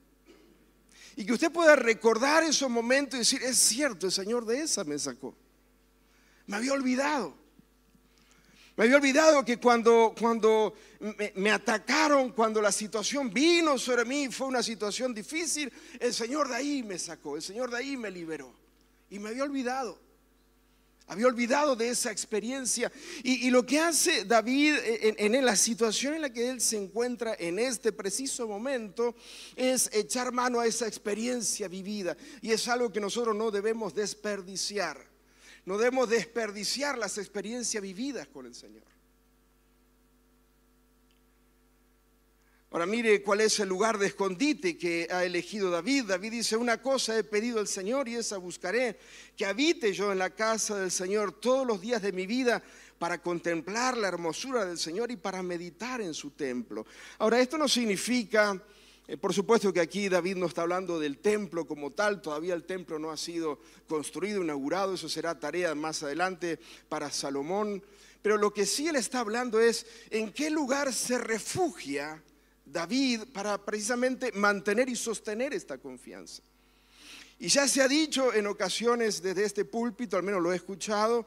Y 1.17 1.27
que 1.27 1.33
usted 1.33 1.53
pueda 1.53 1.77
recordar 1.77 2.45
esos 2.45 2.71
momentos 2.71 3.17
y 3.17 3.19
decir, 3.19 3.43
es 3.43 3.59
cierto, 3.59 4.07
el 4.07 4.13
Señor 4.13 4.47
de 4.47 4.61
esa 4.61 4.85
me 4.85 4.99
sacó. 4.99 5.35
Me 6.47 6.57
había 6.57 6.73
olvidado. 6.73 7.35
Me 8.77 8.85
había 8.85 8.97
olvidado 8.97 9.45
que 9.45 9.59
cuando, 9.59 10.15
cuando 10.19 10.75
me, 11.01 11.33
me, 11.35 11.51
atacaron, 11.51 12.31
cuando 12.31 12.63
la 12.63 12.71
situación 12.71 13.33
vino 13.33 13.77
sobre 13.77 14.05
mí, 14.05 14.29
fue 14.29 14.47
una 14.47 14.63
situación 14.63 15.13
difícil, 15.13 15.73
el 15.99 16.15
Señor 16.15 16.49
de 16.49 16.55
ahí 16.55 16.83
me 16.85 16.97
sacó, 16.97 17.35
el 17.35 17.43
Señor 17.43 17.73
de 17.73 17.79
ahí 17.79 17.97
me 17.97 18.11
liberó. 18.11 18.55
Y 19.11 19.19
me 19.19 19.31
había 19.31 19.43
olvidado. 19.43 19.99
Había 21.09 21.27
olvidado 21.27 21.75
de 21.75 21.89
esa 21.89 22.13
experiencia. 22.13 22.93
Y, 23.23 23.49
lo 23.51 23.65
que 23.65 23.81
hace 23.81 24.25
David 24.27 24.75
en, 24.85 25.45
la 25.45 25.57
situación 25.57 26.15
en 26.15 26.23
la 26.23 26.33
que 26.33 26.51
él 26.51 26.61
se 26.61 26.77
encuentra 26.77 27.35
en 27.39 27.59
este 27.59 27.93
preciso 27.93 28.47
momento 28.47 29.17
es 29.57 29.89
echar 29.93 30.33
mano 30.33 30.61
a 30.61 30.67
esa 30.67 30.87
experiencia 30.87 31.67
vivida. 31.67 32.15
Y 32.43 32.53
es 32.53 32.69
algo 32.69 32.93
que 32.93 33.01
nosotros 33.01 33.35
no 33.35 33.51
debemos 33.51 33.95
desperdiciar. 33.95 35.03
No 35.65 35.79
debemos 35.79 36.11
desperdiciar 36.11 36.99
las 36.99 37.17
experiencias 37.17 37.83
vividas 37.83 38.29
con 38.29 38.45
el 38.45 38.55
Señor. 38.55 38.98
Ahora 42.71 42.85
mire 42.85 43.23
cuál 43.23 43.41
es 43.41 43.59
el 43.61 43.69
lugar 43.69 43.97
de 43.97 44.09
escondite 44.09 44.77
que 44.77 45.09
ha 45.11 45.25
elegido 45.25 45.71
David. 45.71 46.05
David 46.05 46.33
dice, 46.33 46.57
una 46.57 46.83
cosa 46.83 47.19
he 47.19 47.25
pedido 47.25 47.61
al 47.61 47.67
Señor 47.67 48.09
y 48.09 48.17
esa 48.17 48.37
buscaré, 48.37 48.99
que 49.37 49.47
habite 49.47 49.95
yo 49.95 50.13
en 50.13 50.19
la 50.19 50.31
casa 50.31 50.79
del 50.79 50.91
Señor 50.91 51.33
todos 51.33 51.67
los 51.67 51.81
días 51.81 52.03
de 52.03 52.13
mi 52.13 52.27
vida 52.27 52.63
para 52.99 53.23
contemplar 53.23 53.97
la 53.97 54.09
hermosura 54.09 54.67
del 54.67 54.77
Señor 54.77 55.11
y 55.11 55.17
para 55.17 55.43
meditar 55.43 56.03
en 56.03 56.13
su 56.13 56.33
templo. 56.33 56.85
Ahora, 57.19 57.41
esto 57.41 57.57
no 57.57 57.69
significa 57.69 58.63
eh, 59.11 59.17
por 59.17 59.33
supuesto 59.33 59.73
que 59.73 59.81
aquí 59.81 60.11
David 60.11 60.37
no 60.37 60.45
está 60.45 60.61
hablando 60.61 61.01
del 61.01 61.17
templo 61.17 61.67
como 61.67 61.93
tal, 61.93 62.21
todavía 62.21 62.53
el 62.53 62.65
templo 62.65 62.99
no 62.99 63.11
ha 63.11 63.17
sido 63.17 63.59
construido, 63.89 64.43
inaugurado, 64.43 64.93
eso 64.93 65.09
será 65.09 65.41
tarea 65.41 65.75
más 65.75 66.03
adelante 66.03 66.59
para 66.91 67.11
Salomón. 67.11 67.83
Pero 68.21 68.37
lo 68.37 68.53
que 68.53 68.67
sí 68.67 68.87
él 68.87 68.97
está 68.97 69.21
hablando 69.21 69.59
es 69.59 69.87
en 70.11 70.31
qué 70.31 70.51
lugar 70.51 70.93
se 70.93 71.17
refugia 71.17 72.23
David 72.73 73.25
para 73.33 73.59
precisamente 73.59 74.33
mantener 74.33 74.89
y 74.89 74.97
sostener 74.97 75.53
esta 75.55 75.79
confianza. 75.79 76.43
Y 77.39 77.49
ya 77.49 77.69
se 77.69 77.83
ha 77.83 77.89
dicho 77.89 78.35
en 78.35 78.47
ocasiones 78.47 79.23
desde 79.23 79.45
este 79.45 79.65
púlpito, 79.65 80.17
al 80.17 80.25
menos 80.25 80.43
lo 80.43 80.53
he 80.53 80.57
escuchado, 80.57 81.25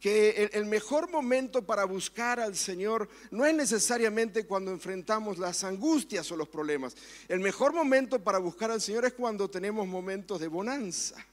que 0.00 0.50
el, 0.52 0.66
mejor 0.66 1.08
momento 1.08 1.62
para 1.62 1.84
buscar 1.84 2.40
al 2.40 2.56
Señor 2.56 3.08
no 3.30 3.46
es 3.46 3.54
necesariamente 3.54 4.46
cuando 4.46 4.72
enfrentamos 4.72 5.38
las 5.38 5.62
angustias 5.62 6.30
o 6.32 6.36
los 6.36 6.48
problemas. 6.48 6.96
El 7.28 7.38
mejor 7.38 7.72
momento 7.72 8.18
para 8.18 8.38
buscar 8.38 8.72
al 8.72 8.80
Señor 8.80 9.04
es 9.04 9.12
cuando 9.12 9.48
tenemos 9.48 9.86
momentos 9.86 10.40
de 10.40 10.48
bonanza. 10.48 11.24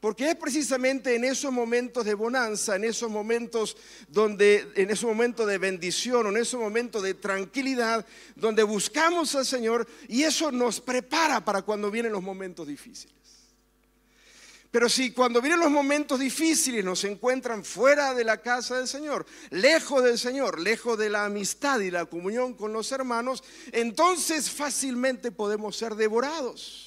Porque 0.00 0.30
es 0.30 0.36
precisamente 0.36 1.14
en 1.14 1.24
esos 1.24 1.52
momentos 1.52 2.04
de 2.04 2.14
bonanza, 2.14 2.76
en 2.76 2.84
esos 2.84 3.10
momentos 3.10 3.76
donde, 4.08 4.66
en 4.74 4.90
esos 4.90 5.08
momentos 5.08 5.46
de 5.46 5.58
bendición, 5.58 6.26
en 6.26 6.36
esos 6.36 6.60
momentos 6.60 7.02
de 7.02 7.14
tranquilidad, 7.14 8.04
donde 8.34 8.62
buscamos 8.62 9.34
al 9.34 9.46
Señor 9.46 9.86
y 10.08 10.22
eso 10.22 10.52
nos 10.52 10.80
prepara 10.80 11.44
para 11.44 11.62
cuando 11.62 11.90
vienen 11.90 12.12
los 12.12 12.22
momentos 12.22 12.66
difíciles. 12.66 13.16
Pero 14.70 14.90
si 14.90 15.12
cuando 15.12 15.40
vienen 15.40 15.60
los 15.60 15.70
momentos 15.70 16.20
difíciles 16.20 16.84
nos 16.84 17.02
encuentran 17.04 17.64
fuera 17.64 18.12
de 18.12 18.24
la 18.24 18.42
casa 18.42 18.76
del 18.76 18.86
Señor, 18.86 19.24
lejos 19.48 20.04
del 20.04 20.18
Señor, 20.18 20.60
lejos 20.60 20.98
de 20.98 21.08
la 21.08 21.24
amistad 21.24 21.80
y 21.80 21.90
la 21.90 22.04
comunión 22.04 22.52
con 22.52 22.74
los 22.74 22.92
hermanos, 22.92 23.42
entonces 23.72 24.50
fácilmente 24.50 25.32
podemos 25.32 25.78
ser 25.78 25.94
devorados. 25.94 26.85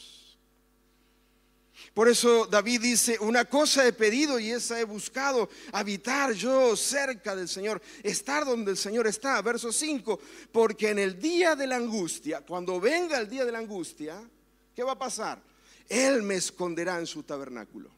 Por 1.93 2.07
eso 2.07 2.45
David 2.45 2.81
dice, 2.81 3.17
una 3.19 3.45
cosa 3.45 3.85
he 3.85 3.93
pedido 3.93 4.39
y 4.39 4.51
esa 4.51 4.79
he 4.79 4.83
buscado, 4.83 5.49
habitar 5.71 6.33
yo 6.33 6.75
cerca 6.75 7.35
del 7.35 7.49
Señor, 7.49 7.81
estar 8.03 8.45
donde 8.45 8.71
el 8.71 8.77
Señor 8.77 9.07
está. 9.07 9.41
Verso 9.41 9.71
5, 9.71 10.19
porque 10.51 10.89
en 10.89 10.99
el 10.99 11.19
día 11.19 11.55
de 11.55 11.67
la 11.67 11.77
angustia, 11.77 12.41
cuando 12.41 12.79
venga 12.79 13.19
el 13.19 13.29
día 13.29 13.43
de 13.43 13.51
la 13.51 13.59
angustia, 13.59 14.21
¿qué 14.75 14.83
va 14.83 14.93
a 14.93 14.99
pasar? 14.99 15.41
Él 15.87 16.21
me 16.21 16.35
esconderá 16.35 16.99
en 16.99 17.07
su 17.07 17.23
tabernáculo. 17.23 17.89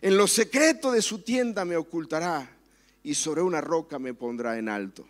En 0.00 0.16
lo 0.16 0.28
secreto 0.28 0.92
de 0.92 1.02
su 1.02 1.20
tienda 1.20 1.64
me 1.64 1.76
ocultará 1.76 2.48
y 3.02 3.14
sobre 3.14 3.42
una 3.42 3.60
roca 3.60 3.98
me 3.98 4.14
pondrá 4.14 4.58
en 4.58 4.68
alto. 4.68 5.06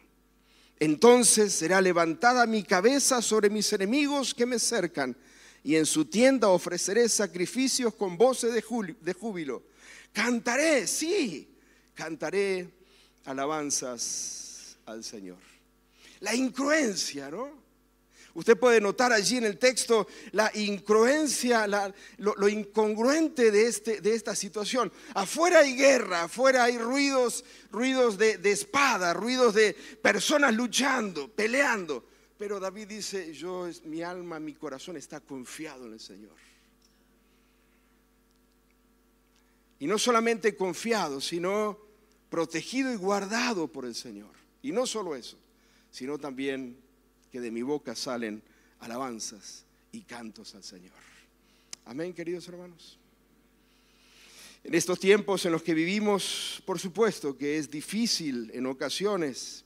Entonces 0.78 1.52
será 1.52 1.80
levantada 1.80 2.47
mi 2.47 2.62
cabeza 2.62 3.23
sobre 3.23 3.50
mis 3.50 3.73
enemigos 3.73 4.35
que 4.35 4.47
me 4.47 4.59
cercan 4.59 5.16
y 5.66 5.75
en 5.75 5.85
su 5.85 6.04
tienda 6.04 6.49
ofreceré 6.50 7.08
sacrificios 7.08 7.92
con 7.96 8.16
voces 8.16 8.54
de 8.54 9.12
júbilo. 9.12 9.64
Cantaré, 10.12 10.87
sí, 10.87 11.49
cantaré 11.92 12.70
alabanzas 13.25 14.76
al 14.87 15.02
Señor. 15.02 15.38
La 16.20 16.37
incruencia, 16.37 17.32
¿no? 17.32 17.50
Usted 18.35 18.56
puede 18.56 18.80
notar 18.80 19.12
allí 19.12 19.38
en 19.38 19.44
el 19.44 19.58
texto 19.58 20.07
la 20.31 20.52
incongruencia, 20.55 21.66
lo, 22.18 22.48
incongruente 22.48 23.50
de, 23.50 23.66
este, 23.66 24.00
de, 24.00 24.14
esta 24.14 24.37
situación. 24.37 24.92
Afuera 25.14 25.59
hay 25.61 25.74
guerra, 25.74 26.22
afuera 26.22 26.62
hay 26.62 26.79
ruidos, 26.79 27.44
ruidos 27.72 28.18
de, 28.18 28.38
de 28.38 28.52
espada, 28.52 29.14
ruidos 29.14 29.57
de 29.57 29.74
personas 30.00 30.55
luchando, 30.55 31.26
peleando. 31.26 32.05
Pero 32.38 32.61
David 32.61 32.88
dice, 32.88 33.33
yo, 33.33 33.68
mi 33.85 34.03
alma, 34.03 34.38
mi 34.38 34.55
corazón 34.55 34.96
está 34.96 35.20
confiado 35.20 35.87
en 35.87 35.94
el 35.94 36.01
Señor. 36.01 36.37
Y 39.79 39.87
no 39.87 39.99
solamente 39.99 40.55
confiado, 40.55 41.20
sino 41.20 41.79
protegido 42.29 42.92
y 42.92 42.96
guardado 42.96 43.68
por 43.68 43.85
el 43.85 43.94
Señor. 43.94 44.35
Y 44.62 44.72
no 44.72 44.87
solo 44.87 45.14
eso, 45.14 45.38
sino 45.90 46.18
también 46.18 46.77
que 47.31 47.40
de 47.40 47.51
mi 47.51 47.62
boca 47.62 47.94
salen 47.94 48.42
alabanzas 48.81 49.64
y 49.92 50.03
cantos 50.03 50.55
al 50.55 50.64
Señor. 50.64 50.92
Amén, 51.85 52.12
queridos 52.12 52.49
hermanos. 52.49 52.99
En 54.64 54.75
estos 54.75 54.99
tiempos 54.99 55.44
en 55.46 55.53
los 55.53 55.62
que 55.62 55.75
vivimos, 55.75 56.62
por 56.66 56.81
supuesto 56.81 57.37
que 57.37 57.57
es 57.57 57.70
difícil 57.70 58.51
en 58.53 58.66
ocasiones 58.66 59.64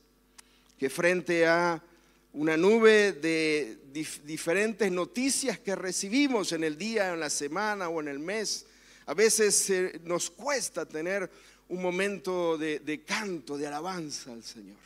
que 0.78 0.90
frente 0.90 1.46
a 1.46 1.82
una 2.32 2.56
nube 2.56 3.12
de 3.12 3.78
diferentes 4.24 4.90
noticias 4.90 5.58
que 5.58 5.74
recibimos 5.74 6.52
en 6.52 6.64
el 6.64 6.78
día, 6.78 7.12
en 7.12 7.20
la 7.20 7.30
semana 7.30 7.88
o 7.88 8.00
en 8.00 8.08
el 8.08 8.18
mes, 8.18 8.66
a 9.06 9.14
veces 9.14 9.70
eh, 9.70 10.00
nos 10.04 10.30
cuesta 10.30 10.86
tener 10.86 11.30
un 11.68 11.82
momento 11.82 12.58
de 12.58 13.02
canto, 13.06 13.56
de 13.56 13.66
alabanza 13.66 14.32
al 14.32 14.42
Señor. 14.42 14.78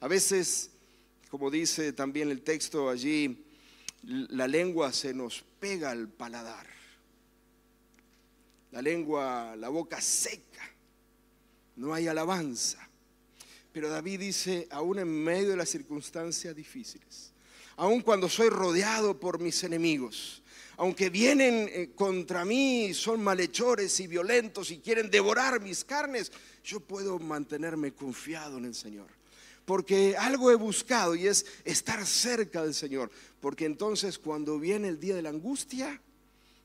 A 0.00 0.08
veces 0.08 0.70
como 1.30 1.50
dice 1.50 1.92
también 1.92 2.30
el 2.30 2.42
texto 2.42 2.88
allí, 2.88 3.44
la 4.02 4.48
lengua 4.48 4.92
se 4.92 5.12
nos 5.12 5.44
pega 5.60 5.90
al 5.90 6.08
paladar. 6.08 6.66
La 8.72 8.80
lengua, 8.82 9.54
la 9.56 9.68
boca 9.68 10.00
seca. 10.00 10.70
No 11.76 11.92
hay 11.92 12.08
alabanza. 12.08 12.87
Pero 13.72 13.88
David 13.88 14.20
dice, 14.20 14.66
aún 14.70 14.98
en 14.98 15.08
medio 15.08 15.50
de 15.50 15.56
las 15.56 15.68
circunstancias 15.68 16.54
difíciles, 16.54 17.32
aun 17.76 18.00
cuando 18.00 18.28
soy 18.28 18.48
rodeado 18.48 19.18
por 19.18 19.38
mis 19.38 19.62
enemigos, 19.62 20.42
aunque 20.78 21.10
vienen 21.10 21.68
eh, 21.72 21.90
contra 21.94 22.44
mí, 22.44 22.94
son 22.94 23.22
malhechores 23.22 23.98
y 24.00 24.06
violentos 24.06 24.70
y 24.70 24.78
quieren 24.78 25.10
devorar 25.10 25.60
mis 25.60 25.84
carnes, 25.84 26.30
yo 26.64 26.80
puedo 26.80 27.18
mantenerme 27.18 27.92
confiado 27.92 28.58
en 28.58 28.64
el 28.64 28.74
Señor. 28.74 29.08
Porque 29.64 30.16
algo 30.16 30.50
he 30.50 30.54
buscado 30.54 31.14
y 31.14 31.26
es 31.26 31.44
estar 31.64 32.06
cerca 32.06 32.62
del 32.62 32.74
Señor, 32.74 33.10
porque 33.40 33.66
entonces 33.66 34.18
cuando 34.18 34.58
viene 34.58 34.88
el 34.88 35.00
día 35.00 35.14
de 35.16 35.22
la 35.22 35.28
angustia, 35.30 36.00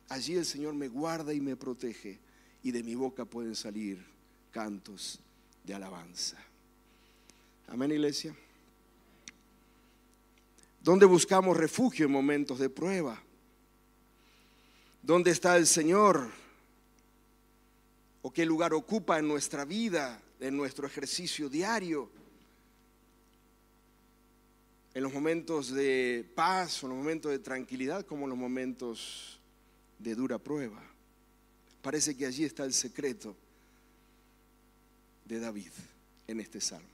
allí 0.09 0.35
el 0.35 0.45
Señor 0.45 0.73
me 0.75 0.87
guarda 0.87 1.33
y 1.33 1.41
me 1.41 1.55
protege. 1.55 2.19
Y 2.61 2.71
de 2.71 2.83
mi 2.83 2.95
boca 2.95 3.25
pueden 3.25 3.55
salir 3.55 4.05
cantos 4.51 5.19
de 5.63 5.73
alabanza. 5.73 6.37
Amén, 7.67 7.91
iglesia. 7.91 8.35
¿Dónde 10.81 11.05
buscamos 11.05 11.55
refugio 11.57 12.05
en 12.05 12.11
momentos 12.11 12.59
de 12.59 12.69
prueba? 12.69 13.21
¿Dónde 15.01 15.31
está 15.31 15.57
el 15.57 15.65
Señor? 15.65 16.29
¿O 18.21 18.31
qué 18.31 18.45
lugar 18.45 18.73
ocupa 18.73 19.19
en 19.19 19.27
nuestra 19.27 19.65
vida, 19.65 20.21
en 20.39 20.55
nuestro 20.57 20.87
ejercicio 20.87 21.49
diario? 21.49 22.09
en 24.93 25.01
los 25.01 25.13
momentos 25.13 25.71
de 25.71 26.25
paz 26.35 26.83
en 26.83 26.89
los 26.89 26.97
momentos 26.97 27.31
de 27.31 27.39
tranquilidad 27.39 28.05
como 28.05 28.25
en 28.25 28.29
los 28.29 28.37
momentos 28.37 29.39
de 29.99 30.15
dura 30.15 30.37
prueba. 30.37 30.81
Parece 31.81 32.15
que 32.15 32.25
allí 32.25 32.43
está 32.43 32.63
el 32.63 32.73
secreto 32.73 33.35
de 35.25 35.39
David 35.39 35.71
en 36.27 36.39
este 36.39 36.61
salmo. 36.61 36.87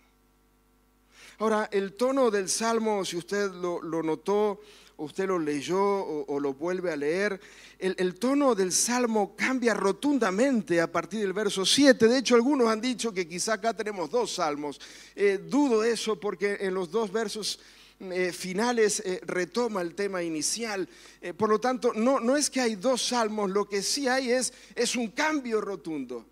Ahora, 1.39 1.69
el 1.71 1.93
tono 1.93 2.30
del 2.30 2.49
salmo, 2.49 3.06
si 3.06 3.15
usted 3.15 3.49
lo, 3.52 3.82
notó, 4.04 4.60
usted 4.97 5.25
lo 5.25 5.39
leyó 5.39 5.80
o, 5.82 6.38
lo 6.38 6.54
vuelve 6.54 6.91
a 6.91 6.97
leer, 6.97 7.39
el, 7.80 8.15
tono 8.15 8.56
del 8.56 8.73
salmo 8.73 9.38
cambia 9.38 9.73
rotundamente 9.73 10.82
a 10.82 10.91
partir 10.91 11.21
del 11.21 11.32
verso 11.32 11.65
7. 11.65 12.10
De 12.10 12.17
hecho, 12.17 12.36
algunos 12.36 12.67
han 12.67 12.82
dicho 12.82 13.13
que 13.13 13.25
quizá 13.25 13.54
acá 13.54 13.73
tenemos 13.73 14.10
dos 14.10 14.34
salmos. 14.34 14.82
Eh, 15.15 15.39
dudo 15.47 15.86
eso 15.86 16.19
porque 16.19 16.58
en 16.60 16.73
los 16.73 16.91
dos 16.91 17.10
versos 17.10 17.62
eh, 18.02 18.34
finales 18.34 19.02
eh, 19.06 19.21
retoma 19.25 19.82
el 19.82 19.95
tema 19.95 20.21
inicial. 20.21 20.89
Por 21.38 21.47
lo 21.47 21.60
tanto, 21.62 21.93
no, 21.93 22.19
no 22.19 22.36
es 22.36 22.49
que 22.49 22.60
hay 22.60 22.75
dos 22.75 23.02
salmos, 23.02 23.49
lo 23.49 23.69
que 23.69 23.82
sí 23.82 24.10
hay 24.10 24.32
es, 24.32 24.52
es 24.75 24.97
un 24.97 25.08
cambio 25.12 25.62
rotundo. 25.62 26.25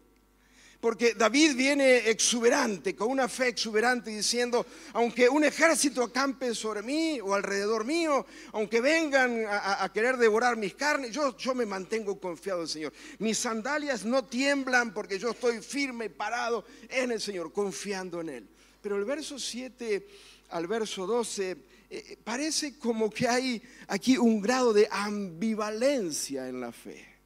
Porque 0.80 1.16
David 1.16 1.56
viene 1.56 2.10
exuberante, 2.10 2.96
con 2.96 3.10
una 3.10 3.28
fe 3.28 3.48
exuberante, 3.48 4.12
diciendo, 4.12 4.66
aunque 4.94 5.28
un 5.28 5.44
ejército 5.44 6.04
acampe 6.04 6.54
sobre 6.54 6.84
mí 6.84 7.20
o 7.20 7.34
alrededor 7.34 7.84
mío, 7.84 8.26
aunque 8.52 8.80
vengan 8.80 9.46
a, 9.50 9.92
querer 9.92 10.18
devorar 10.18 10.56
mis 10.56 10.76
carnes, 10.76 11.12
yo, 11.12 11.36
yo 11.36 11.56
me 11.56 11.66
mantengo 11.66 12.20
confiado 12.20 12.60
en 12.60 12.64
el 12.64 12.70
Señor. 12.70 12.94
Mis 13.18 13.40
sandalias 13.40 14.06
no 14.06 14.26
tiemblan 14.26 14.94
porque 14.94 15.18
yo 15.18 15.32
estoy 15.32 15.62
firme, 15.62 16.12
parado 16.12 16.64
en 16.90 17.12
el 17.12 17.22
Señor, 17.22 17.52
confiando 17.52 18.22
en 18.22 18.30
Él. 18.30 18.48
Pero 18.82 18.98
el 18.98 19.06
verso 19.06 19.40
7 19.40 20.08
al 20.50 20.68
verso 20.68 21.08
12 21.08 21.52
eh, 21.52 21.58
eh, 21.90 22.18
parece 22.24 22.78
como 22.78 23.10
que 23.10 23.28
hay 23.28 23.62
aquí 23.88 24.18
un 24.18 24.42
grado 24.42 24.74
de 24.74 24.88
ambivalencia 24.92 26.48
en 26.48 26.62
la 26.62 26.72
fe. 26.72 27.17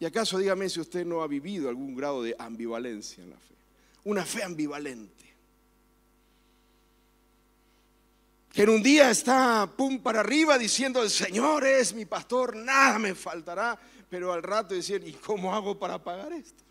¿Y 0.00 0.06
acaso 0.06 0.38
dígame 0.38 0.66
si 0.70 0.80
usted 0.80 1.04
no 1.04 1.22
ha 1.22 1.26
vivido 1.26 1.68
algún 1.68 1.94
grado 1.94 2.22
de 2.22 2.34
ambivalencia 2.38 3.22
en 3.22 3.30
la 3.30 3.36
fe? 3.36 3.54
Una 4.04 4.24
fe 4.24 4.42
ambivalente. 4.42 5.26
Que 8.50 8.62
en 8.62 8.70
un 8.70 8.82
día 8.82 9.10
está 9.10 9.70
pum 9.76 10.00
para 10.00 10.20
arriba 10.20 10.56
diciendo, 10.56 11.02
el 11.02 11.10
Señor 11.10 11.66
es 11.66 11.92
mi 11.92 12.06
pastor, 12.06 12.56
nada 12.56 12.98
me 12.98 13.14
faltará, 13.14 13.78
pero 14.08 14.32
al 14.32 14.42
rato 14.42 14.74
decir, 14.74 15.06
¿y 15.06 15.12
cómo 15.12 15.54
hago 15.54 15.78
para 15.78 16.02
pagar 16.02 16.32
esto? 16.32 16.64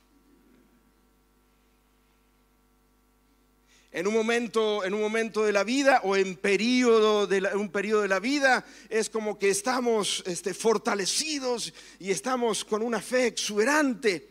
En 3.92 4.06
un 4.06 4.14
momento, 4.14 4.84
en 4.84 4.94
un 4.94 5.02
momento 5.02 5.44
de 5.44 5.52
la 5.52 5.64
vida 5.64 6.02
o 6.04 6.16
en 6.16 6.36
periodo 6.36 7.26
de 7.26 7.42
un 7.56 7.72
periodo 7.72 8.04
de 8.04 8.08
la 8.08 8.20
vida 8.20 8.64
es 8.88 9.10
como 9.10 9.40
que 9.40 9.50
estamos 9.50 10.24
este, 10.28 10.54
fortalecidos 10.54 11.74
y 11.98 12.12
estamos 12.12 12.64
con 12.64 12.84
una 12.84 13.02
fe 13.02 13.28
exuberante, 13.28 14.28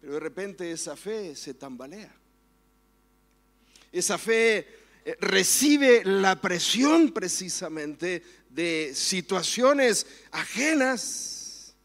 pero 0.00 0.14
de 0.14 0.20
repente 0.20 0.70
esa 0.70 0.96
fe 0.96 1.36
se 1.36 1.54
tambalea. 1.54 2.12
Esa 3.92 4.18
fe 4.18 4.66
eh, 5.04 5.16
recibe 5.20 6.04
la 6.04 6.40
presión 6.40 7.12
precisamente 7.12 8.24
de 8.50 8.90
situaciones 8.92 10.04
ajenas, 10.32 11.76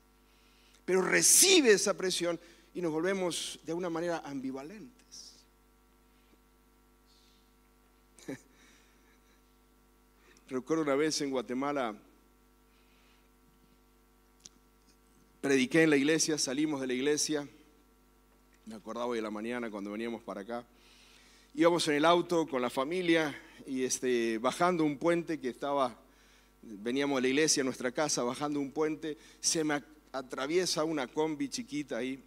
pero 0.85 1.03
recibe 1.03 1.73
esa 1.73 1.95
presión 1.95 2.39
y 2.73 2.81
nos 2.81 2.91
volvemos 2.91 3.59
de 3.63 3.73
una 3.73 3.91
manera 3.91 4.23
ambivalente. 4.25 4.98
Recuerdo 10.49 10.81
una 10.81 10.95
vez 10.95 11.21
en 11.21 11.29
Guatemala, 11.29 11.95
prediqué 15.41 15.83
en 15.83 15.91
la 15.91 15.95
iglesia, 15.95 16.39
salimos 16.39 16.81
de 16.81 16.87
la 16.87 16.93
iglesia, 16.93 17.47
me 18.65 18.73
acordaba 18.73 19.05
hoy 19.05 19.19
de 19.19 19.21
la 19.21 19.29
mañana 19.29 19.69
cuando 19.69 19.91
veníamos 19.91 20.23
para 20.23 20.41
acá, 20.41 20.65
íbamos 21.53 21.87
en 21.89 21.93
el 21.97 22.05
auto 22.05 22.47
con 22.47 22.63
la 22.63 22.71
familia 22.71 23.39
y 23.67 23.83
este, 23.83 24.39
bajando 24.39 24.83
un 24.83 24.97
puente 24.97 25.39
que 25.39 25.49
estaba, 25.49 25.95
veníamos 26.63 27.17
de 27.17 27.21
la 27.21 27.27
iglesia 27.27 27.61
a 27.61 27.65
nuestra 27.65 27.91
casa, 27.91 28.23
bajando 28.23 28.59
un 28.59 28.71
puente, 28.71 29.19
se 29.39 29.63
me 29.63 29.83
atraviesa 30.11 30.83
una 30.83 31.05
combi 31.05 31.47
chiquita 31.49 31.97
ahí, 31.97 32.23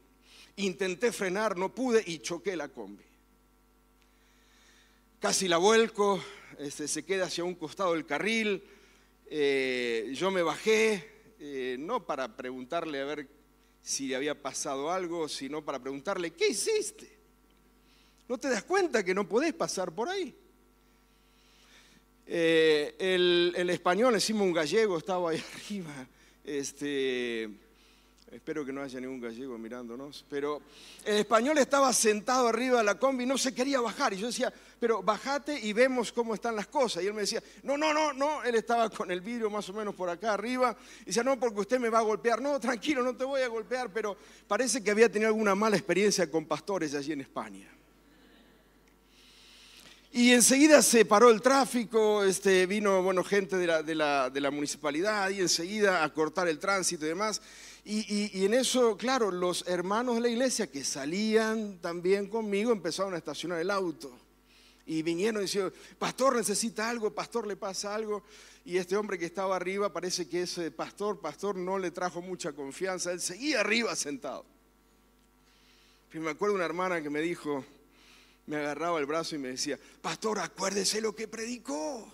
intenté 0.54 1.10
frenar, 1.10 1.56
no 1.56 1.74
pude 1.74 2.04
y 2.06 2.20
choqué 2.20 2.54
la 2.54 2.68
combi. 2.68 3.02
Casi 5.18 5.48
la 5.48 5.56
vuelco, 5.56 6.22
este, 6.58 6.88
se 6.88 7.04
queda 7.04 7.26
hacia 7.26 7.44
un 7.44 7.54
costado 7.54 7.92
del 7.92 8.06
carril. 8.06 8.62
Eh, 9.26 10.10
yo 10.14 10.30
me 10.30 10.42
bajé, 10.42 11.10
eh, 11.38 11.76
no 11.78 12.04
para 12.06 12.36
preguntarle 12.36 13.00
a 13.00 13.04
ver 13.04 13.28
si 13.82 14.08
le 14.08 14.16
había 14.16 14.40
pasado 14.40 14.90
algo, 14.90 15.28
sino 15.28 15.64
para 15.64 15.78
preguntarle, 15.80 16.32
¿qué 16.32 16.48
hiciste? 16.48 17.10
¿No 18.28 18.38
te 18.38 18.48
das 18.48 18.64
cuenta 18.64 19.04
que 19.04 19.14
no 19.14 19.28
podés 19.28 19.52
pasar 19.52 19.92
por 19.92 20.08
ahí? 20.08 20.34
Eh, 22.26 22.94
el, 22.98 23.52
el, 23.56 23.70
español, 23.70 24.14
encima 24.14 24.42
un 24.42 24.52
gallego, 24.52 24.98
estaba 24.98 25.30
ahí 25.30 25.42
arriba. 25.54 26.06
Este, 26.44 27.50
Espero 28.32 28.64
que 28.64 28.72
no 28.72 28.80
haya 28.80 28.98
ningún 28.98 29.20
gallego 29.20 29.58
mirándonos. 29.58 30.24
Pero 30.30 30.62
el 31.04 31.18
español 31.18 31.58
estaba 31.58 31.92
sentado 31.92 32.48
arriba 32.48 32.78
de 32.78 32.84
la 32.84 32.98
combi 32.98 33.24
y 33.24 33.26
no 33.26 33.36
se 33.36 33.54
quería 33.54 33.78
bajar. 33.78 34.14
Y 34.14 34.16
yo 34.16 34.28
decía, 34.28 34.50
pero 34.80 35.02
bajate 35.02 35.60
y 35.60 35.74
vemos 35.74 36.12
cómo 36.12 36.32
están 36.32 36.56
las 36.56 36.66
cosas. 36.66 37.04
Y 37.04 37.08
él 37.08 37.12
me 37.12 37.20
decía, 37.20 37.42
no, 37.62 37.76
no, 37.76 37.92
no, 37.92 38.14
no. 38.14 38.42
Él 38.42 38.54
estaba 38.54 38.88
con 38.88 39.10
el 39.10 39.20
vidrio 39.20 39.50
más 39.50 39.68
o 39.68 39.74
menos 39.74 39.94
por 39.94 40.08
acá 40.08 40.32
arriba. 40.32 40.74
Y 41.02 41.06
decía, 41.06 41.22
no, 41.22 41.38
porque 41.38 41.60
usted 41.60 41.78
me 41.78 41.90
va 41.90 41.98
a 41.98 42.02
golpear. 42.02 42.40
No, 42.40 42.58
tranquilo, 42.58 43.02
no 43.02 43.14
te 43.14 43.24
voy 43.24 43.42
a 43.42 43.48
golpear. 43.48 43.90
Pero 43.92 44.16
parece 44.48 44.82
que 44.82 44.90
había 44.90 45.12
tenido 45.12 45.28
alguna 45.28 45.54
mala 45.54 45.76
experiencia 45.76 46.30
con 46.30 46.46
pastores 46.46 46.94
allí 46.94 47.12
en 47.12 47.20
España. 47.20 47.68
Y 50.14 50.32
enseguida 50.32 50.80
se 50.82 51.04
paró 51.04 51.30
el 51.30 51.40
tráfico, 51.40 52.22
este, 52.22 52.66
vino 52.66 53.02
bueno, 53.02 53.24
gente 53.24 53.56
de 53.56 53.66
la, 53.66 53.82
de, 53.82 53.94
la, 53.94 54.28
de 54.28 54.40
la 54.42 54.50
municipalidad 54.50 55.30
y 55.30 55.40
enseguida 55.40 56.04
a 56.04 56.12
cortar 56.12 56.48
el 56.48 56.58
tránsito 56.58 57.06
y 57.06 57.08
demás. 57.08 57.40
Y, 57.84 58.44
en 58.44 58.54
eso, 58.54 58.96
claro, 58.96 59.32
los 59.32 59.66
hermanos 59.66 60.14
de 60.14 60.20
la 60.20 60.28
iglesia 60.28 60.70
que 60.70 60.84
salían 60.84 61.78
también 61.78 62.28
conmigo 62.28 62.70
empezaron 62.70 63.14
a 63.14 63.18
estacionar 63.18 63.58
el 63.58 63.70
auto. 63.70 64.10
Y 64.86 65.02
vinieron 65.02 65.42
diciendo, 65.42 65.72
pastor 65.98 66.36
necesita 66.36 66.88
algo, 66.88 67.12
pastor 67.12 67.46
le 67.46 67.56
pasa 67.56 67.94
algo. 67.94 68.22
Y 68.64 68.76
este 68.76 68.96
hombre 68.96 69.18
que 69.18 69.26
estaba 69.26 69.56
arriba, 69.56 69.92
parece 69.92 70.28
que 70.28 70.42
ese 70.42 70.70
pastor, 70.70 71.20
pastor 71.20 71.56
no 71.56 71.78
le 71.78 71.90
trajo 71.90 72.22
mucha 72.22 72.52
confianza. 72.52 73.10
Él 73.10 73.20
seguía 73.20 73.60
arriba 73.60 73.96
sentado. 73.96 74.44
Y 76.12 76.18
me 76.18 76.30
acuerdo 76.30 76.54
una 76.54 76.64
hermana 76.64 77.02
que 77.02 77.10
me 77.10 77.20
dijo, 77.20 77.64
me 78.46 78.56
agarraba 78.56 79.00
el 79.00 79.06
brazo 79.06 79.34
y 79.34 79.38
me 79.38 79.48
decía, 79.48 79.78
pastor, 80.00 80.38
acuérdese 80.38 81.00
lo 81.00 81.16
que 81.16 81.26
predicó. 81.26 82.12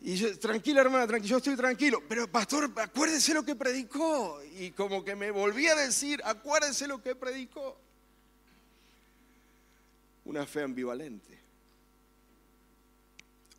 Y 0.00 0.14
yo, 0.14 0.38
tranquila 0.38 0.80
hermana, 0.80 1.06
tranquila, 1.06 1.30
yo 1.30 1.36
estoy 1.38 1.56
tranquilo, 1.56 2.02
pero 2.08 2.30
pastor, 2.30 2.72
acuérdese 2.76 3.34
lo 3.34 3.44
que 3.44 3.56
predicó. 3.56 4.40
Y 4.58 4.70
como 4.70 5.04
que 5.04 5.16
me 5.16 5.30
volví 5.30 5.66
a 5.66 5.74
decir, 5.74 6.20
acuérdese 6.24 6.86
lo 6.86 7.02
que 7.02 7.16
predicó. 7.16 7.76
Una 10.24 10.46
fe 10.46 10.62
ambivalente. 10.62 11.38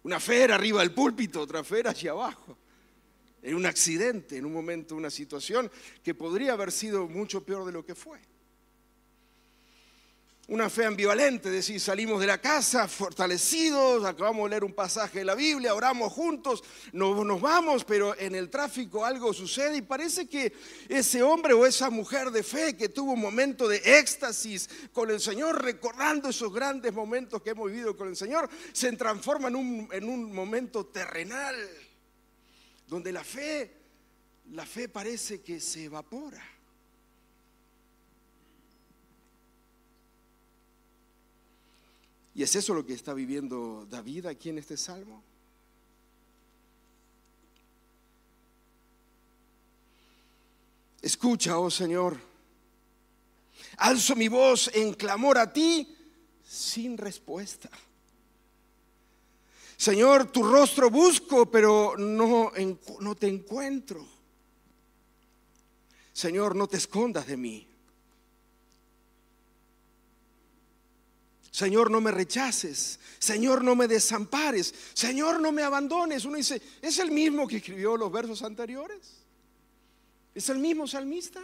Una 0.04 0.20
fe 0.20 0.44
era 0.44 0.56
arriba 0.56 0.80
del 0.80 0.94
púlpito, 0.94 1.42
otra 1.42 1.64
fe 1.64 1.80
era 1.80 1.92
hacia 1.92 2.12
abajo. 2.12 2.58
En 3.42 3.56
un 3.56 3.66
accidente, 3.66 4.38
en 4.38 4.46
un 4.46 4.54
momento, 4.54 4.96
una 4.96 5.10
situación 5.10 5.70
que 6.04 6.14
podría 6.14 6.54
haber 6.54 6.72
sido 6.72 7.08
mucho 7.08 7.44
peor 7.44 7.66
de 7.66 7.72
lo 7.72 7.86
que 7.86 7.96
fue 7.96 8.20
una 10.50 10.68
fe 10.68 10.86
ambivalente, 10.86 11.50
decir, 11.50 11.80
salimos 11.80 12.20
de 12.20 12.26
la 12.26 12.42
casa 12.42 12.88
fortalecidos, 12.88 14.04
acabamos 14.04 14.46
de 14.46 14.50
leer 14.50 14.64
un 14.64 14.74
pasaje 14.74 15.20
de 15.20 15.26
la 15.26 15.36
Biblia, 15.36 15.76
oramos 15.76 16.12
juntos, 16.12 16.64
nos, 16.92 17.24
nos 17.24 17.40
vamos, 17.40 17.86
pero 17.86 18.18
en 18.18 18.34
el 18.34 18.50
tráfico 18.50 19.06
algo 19.06 19.32
sucede 19.32 19.78
y 19.78 19.82
parece 19.84 20.28
que 20.28 20.52
ese 20.88 21.22
hombre 21.22 21.54
o 21.54 21.68
esa 21.68 21.92
mujer 21.92 22.32
de 22.32 22.42
fe 22.42 22.76
que 22.76 22.90
tuvo 22.90 23.14
un 23.14 23.22
momento 23.22 23.68
de 23.68 23.78
éxtasis 24.00 24.68
con 24.92 25.12
el 25.12 25.20
Señor, 25.20 25.64
recordando 25.64 26.30
esos 26.30 26.52
grandes 26.52 26.94
momentos 26.94 27.44
que 27.44 27.52
hemos 27.52 27.72
vivido 27.72 27.96
con 27.96 28.08
el 28.08 28.16
Señor, 28.16 28.50
se 28.74 28.92
transforma 28.94 29.50
en 29.50 29.56
un, 29.56 29.90
en 29.92 30.10
un 30.10 30.34
momento 30.34 30.88
terrenal, 30.88 31.56
donde 32.88 33.12
la 33.12 33.24
fe, 33.24 33.72
la 34.52 34.66
fe 34.66 34.90
parece 34.90 35.42
que 35.42 35.60
se 35.60 35.84
evapora. 35.84 36.59
¿Y 42.40 42.44
es 42.44 42.56
eso 42.56 42.74
lo 42.74 42.86
que 42.86 42.94
está 42.94 43.14
viviendo 43.14 43.86
David 43.90 44.28
aquí 44.28 44.48
en 44.48 44.60
este 44.60 44.78
salmo? 44.78 45.22
Escucha, 51.02 51.60
oh 51.60 51.70
Señor, 51.70 52.18
alzo 53.76 54.16
mi 54.16 54.30
voz 54.30 54.72
en 54.74 54.94
clamor 54.94 55.38
a 55.38 55.52
ti 55.52 55.94
sin 56.48 56.98
respuesta. 56.98 57.70
Señor, 59.76 60.32
tu 60.32 60.42
rostro 60.42 60.90
busco, 60.90 61.52
pero 61.52 61.98
no, 61.98 62.54
te 63.20 63.28
encuentro. 63.28 64.08
Señor, 66.14 66.56
no 66.56 66.68
te 66.70 66.78
escondas 66.78 67.28
de 67.28 67.36
mí. 67.36 67.69
Señor, 71.52 71.90
no 71.90 72.00
me 72.02 72.12
rechaces. 72.12 73.00
Señor, 73.18 73.64
no 73.64 73.76
me 73.76 73.88
desampares. 73.88 74.74
Señor, 74.94 75.40
no 75.40 75.52
me 75.52 75.64
abandones. 75.64 76.26
Uno 76.26 76.38
dice, 76.38 76.62
¿es 76.82 77.00
el 77.00 77.12
mismo 77.12 77.48
que 77.48 77.58
escribió 77.58 77.98
los 77.98 78.12
versos 78.12 78.44
anteriores? 78.44 79.20
¿Es 80.34 80.50
el 80.50 80.60
mismo 80.60 80.88
salmista? 80.88 81.42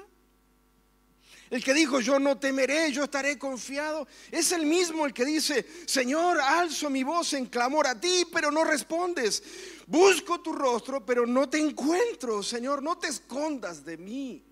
El 1.50 1.64
que 1.64 1.74
dijo, 1.74 2.00
yo 2.00 2.20
no 2.20 2.38
temeré, 2.38 2.92
yo 2.92 3.04
estaré 3.04 3.38
confiado, 3.38 4.08
es 4.32 4.52
el 4.52 4.66
mismo 4.66 5.06
el 5.06 5.14
que 5.14 5.24
dice, 5.24 5.66
Señor, 5.86 6.40
alzo 6.40 6.90
mi 6.90 7.04
voz 7.04 7.34
en 7.34 7.46
clamor 7.46 7.86
a 7.86 8.00
ti, 8.00 8.26
pero 8.34 8.50
no 8.50 8.64
respondes. 8.64 9.44
Busco 9.86 10.42
tu 10.42 10.54
rostro, 10.54 11.06
pero 11.06 11.28
no 11.28 11.48
te 11.48 11.60
encuentro, 11.60 12.42
Señor, 12.42 12.82
no 12.82 12.98
te 12.98 13.08
escondas 13.08 13.86
de 13.86 13.98
mí. 13.98 14.44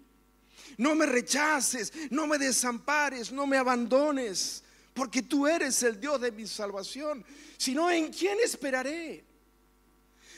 No 0.78 0.94
me 0.94 1.08
rechaces, 1.08 1.92
no 2.12 2.28
me 2.28 2.38
desampares, 2.38 3.32
no 3.32 3.48
me 3.48 3.58
abandones, 3.58 4.64
porque 4.94 5.24
tú 5.24 5.48
eres 5.48 5.82
el 5.84 6.00
Dios 6.00 6.22
de 6.22 6.32
mi 6.32 6.48
salvación. 6.48 7.26
Sino, 7.58 7.90
¿en 7.90 8.12
quién 8.12 8.38
esperaré? 8.44 9.24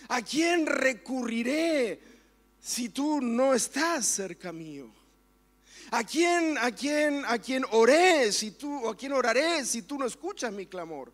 ¿A 0.07 0.21
quién 0.21 0.65
recurriré 0.65 1.99
si 2.59 2.89
tú 2.89 3.21
no 3.21 3.53
estás 3.53 4.05
cerca 4.05 4.51
mío? 4.51 4.89
¿A 5.91 6.03
quién, 6.03 6.57
a 6.57 6.71
quién, 6.71 7.23
a 7.25 7.37
quién 7.37 7.63
oré 7.71 8.31
si 8.31 8.51
tú, 8.51 8.87
a 8.89 8.97
quién 8.97 9.13
oraré 9.13 9.65
si 9.65 9.83
tú 9.83 9.97
no 9.97 10.05
escuchas 10.05 10.51
mi 10.51 10.65
clamor? 10.65 11.11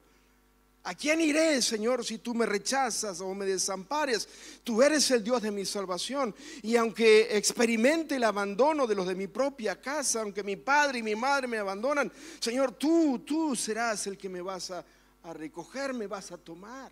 ¿A 0.84 0.96
quién 0.96 1.22
iré, 1.22 1.62
Señor, 1.62 2.04
si 2.04 2.18
tú 2.18 2.34
me 2.34 2.48
rechazas 2.48 3.22
o 3.22 3.36
me 3.36 3.46
desampares? 3.46 4.28
Tú 4.64 4.82
eres 4.82 5.12
el 5.12 5.24
Dios 5.24 5.40
de 5.44 5.52
mi 5.52 5.64
salvación. 5.64 6.34
Y 6.64 6.76
aunque 6.76 7.38
experimente 7.38 8.16
el 8.16 8.24
abandono 8.24 8.88
de 8.88 8.96
los 8.96 9.06
de 9.06 9.14
mi 9.14 9.28
propia 9.28 9.80
casa, 9.80 10.22
aunque 10.22 10.44
mi 10.44 10.56
padre 10.56 11.00
y 11.00 11.04
mi 11.04 11.16
madre 11.16 11.48
me 11.48 11.60
abandonan, 11.60 12.12
Señor, 12.40 12.72
tú, 12.72 13.20
tú 13.20 13.56
serás 13.56 14.08
el 14.08 14.18
que 14.18 14.28
me 14.28 14.42
vas 14.42 14.72
a, 14.72 14.84
a 15.24 15.34
recoger, 15.34 15.94
me 15.94 16.08
vas 16.08 16.32
a 16.32 16.38
tomar. 16.40 16.92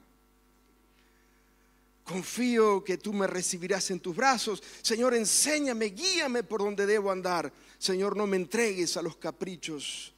Confío 2.04 2.84
que 2.84 2.97
tú 2.97 3.12
me 3.12 3.25
recibirás 3.25 3.89
en 3.89 3.99
tus 3.99 4.15
brazos. 4.15 4.62
Señor, 4.84 5.15
enséñame, 5.15 5.86
guíame 5.86 6.43
por 6.43 6.62
donde 6.62 6.86
debo 6.86 7.10
andar. 7.10 7.52
Señor, 7.80 8.15
no 8.15 8.28
me 8.28 8.38
entregues 8.38 8.97
a 8.97 9.02
los 9.02 9.17
caprichos 9.17 10.13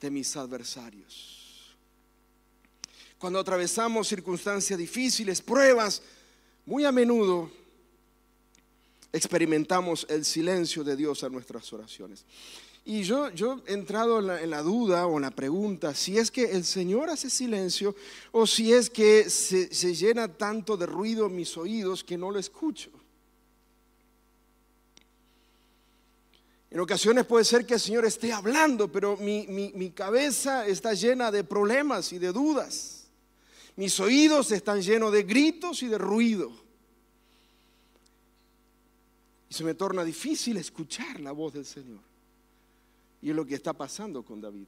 de 0.00 0.10
mis 0.10 0.36
adversarios. 0.36 1.35
Cuando 3.26 3.40
atravesamos 3.40 4.06
circunstancias 4.06 4.78
difíciles, 4.78 5.42
pruebas, 5.42 6.00
muy 6.64 6.84
a 6.84 6.92
menudo 6.92 7.50
experimentamos 9.12 10.06
el 10.08 10.24
silencio 10.24 10.84
de 10.84 10.94
Dios 10.94 11.24
a 11.24 11.28
nuestras 11.28 11.72
oraciones. 11.72 12.24
Y 12.84 13.02
yo, 13.02 13.30
yo 13.30 13.64
he 13.66 13.72
entrado 13.72 14.20
en 14.20 14.48
la, 14.48 14.62
duda 14.62 15.08
o 15.08 15.16
en 15.16 15.22
la 15.22 15.32
pregunta 15.32 15.92
si 15.92 16.16
es 16.16 16.30
que 16.30 16.52
el 16.52 16.64
Señor 16.64 17.10
hace 17.10 17.28
silencio 17.28 17.96
o 18.30 18.46
si 18.46 18.72
es 18.72 18.88
que 18.88 19.28
se, 19.28 19.66
llena 19.92 20.28
tanto 20.28 20.76
de 20.76 20.86
ruido 20.86 21.28
mis 21.28 21.56
oídos 21.56 22.04
que 22.04 22.16
no 22.16 22.30
lo 22.30 22.38
escucho. 22.38 22.90
En 26.70 26.78
ocasiones 26.78 27.26
puede 27.26 27.44
ser 27.44 27.66
que 27.66 27.74
el 27.74 27.80
Señor 27.80 28.04
esté 28.04 28.32
hablando, 28.32 28.86
pero 28.86 29.16
mi, 29.16 29.48
mi, 29.48 29.90
cabeza 29.90 30.64
está 30.64 30.94
llena 30.94 31.32
de 31.32 31.42
problemas 31.42 32.12
y 32.12 32.20
de 32.20 32.30
dudas. 32.30 32.95
Mis 33.76 34.00
oídos 34.00 34.50
están 34.52 34.80
llenos 34.80 35.12
de 35.12 35.22
gritos 35.22 35.82
y 35.82 35.88
de 35.88 35.98
ruido. 35.98 36.50
Y 39.50 39.54
se 39.54 39.64
me 39.64 39.74
torna 39.74 40.02
difícil 40.02 40.56
escuchar 40.56 41.20
la 41.20 41.32
voz 41.32 41.52
del 41.52 41.66
Señor. 41.66 42.00
Y 43.20 43.30
es 43.30 43.36
lo 43.36 43.44
que 43.44 43.54
está 43.54 43.74
pasando 43.74 44.24
con 44.24 44.40
David. 44.40 44.66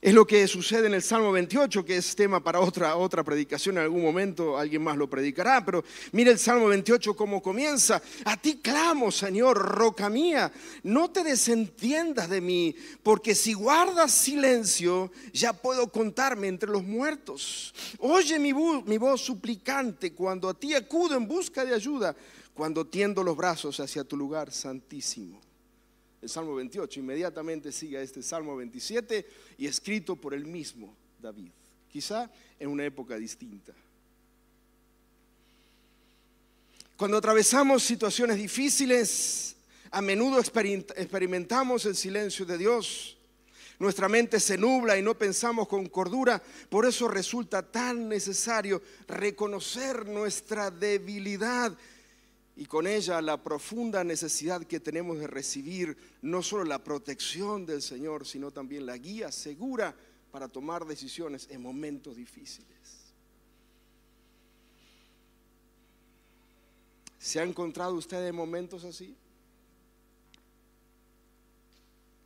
Es 0.00 0.14
lo 0.14 0.24
que 0.24 0.46
sucede 0.46 0.86
en 0.86 0.94
el 0.94 1.02
Salmo 1.02 1.32
28, 1.32 1.84
que 1.84 1.96
es 1.96 2.14
tema 2.14 2.42
para 2.42 2.60
otra, 2.60 2.94
otra 2.94 3.24
predicación. 3.24 3.78
En 3.78 3.82
algún 3.82 4.02
momento 4.02 4.56
alguien 4.56 4.82
más 4.82 4.96
lo 4.96 5.10
predicará. 5.10 5.64
Pero 5.64 5.82
mire 6.12 6.30
el 6.30 6.38
Salmo 6.38 6.68
28 6.68 7.16
cómo 7.16 7.42
comienza. 7.42 8.00
A 8.24 8.36
ti 8.36 8.58
clamo, 8.62 9.10
Señor, 9.10 9.58
roca 9.58 10.08
mía. 10.08 10.52
No 10.84 11.10
te 11.10 11.24
desentiendas 11.24 12.28
de 12.30 12.40
mí, 12.40 12.76
porque 13.02 13.34
si 13.34 13.54
guardas 13.54 14.12
silencio, 14.12 15.10
ya 15.32 15.52
puedo 15.52 15.90
contarme 15.90 16.46
entre 16.46 16.70
los 16.70 16.84
muertos. 16.84 17.74
Oye 17.98 18.38
mi, 18.38 18.52
mi 18.52 18.98
voz 18.98 19.20
suplicante 19.20 20.12
cuando 20.12 20.48
a 20.48 20.54
ti 20.54 20.74
acudo 20.74 21.16
en 21.16 21.26
busca 21.26 21.64
de 21.64 21.74
ayuda 21.74 22.14
cuando 22.54 22.86
tiendo 22.86 23.24
los 23.24 23.36
brazos 23.36 23.80
hacia 23.80 24.04
tu 24.04 24.16
lugar 24.16 24.52
santísimo. 24.52 25.47
El 26.20 26.28
Salmo 26.28 26.54
28 26.56 27.00
inmediatamente 27.00 27.70
sigue 27.70 27.98
a 27.98 28.02
este 28.02 28.22
Salmo 28.22 28.56
27 28.56 29.26
y 29.58 29.66
escrito 29.66 30.16
por 30.16 30.34
el 30.34 30.44
mismo 30.44 30.94
David, 31.20 31.50
quizá 31.90 32.30
en 32.58 32.68
una 32.68 32.84
época 32.84 33.16
distinta. 33.16 33.72
Cuando 36.96 37.18
atravesamos 37.18 37.84
situaciones 37.84 38.36
difíciles, 38.36 39.54
a 39.92 40.02
menudo 40.02 40.40
experimentamos 40.40 41.86
el 41.86 41.94
silencio 41.94 42.44
de 42.44 42.58
Dios. 42.58 43.16
Nuestra 43.78 44.08
mente 44.08 44.40
se 44.40 44.58
nubla 44.58 44.98
y 44.98 45.02
no 45.02 45.16
pensamos 45.16 45.68
con 45.68 45.86
cordura. 45.86 46.42
Por 46.68 46.84
eso 46.84 47.06
resulta 47.06 47.62
tan 47.62 48.08
necesario 48.08 48.82
reconocer 49.06 50.08
nuestra 50.08 50.72
debilidad 50.72 51.72
y 52.58 52.66
con 52.66 52.88
ella 52.88 53.22
la 53.22 53.40
profunda 53.40 54.02
necesidad 54.02 54.64
que 54.64 54.80
tenemos 54.80 55.20
de 55.20 55.28
recibir 55.28 55.96
no 56.22 56.42
solo 56.42 56.64
la 56.64 56.82
protección 56.82 57.64
del 57.64 57.80
Señor, 57.80 58.26
sino 58.26 58.50
también 58.50 58.84
la 58.84 58.98
guía 58.98 59.30
segura 59.30 59.94
para 60.32 60.48
tomar 60.48 60.84
decisiones 60.84 61.46
en 61.52 61.62
momentos 61.62 62.16
difíciles. 62.16 62.66
¿Se 67.20 67.38
ha 67.38 67.44
encontrado 67.44 67.94
usted 67.94 68.26
en 68.26 68.34
momentos 68.34 68.82
así? 68.82 69.14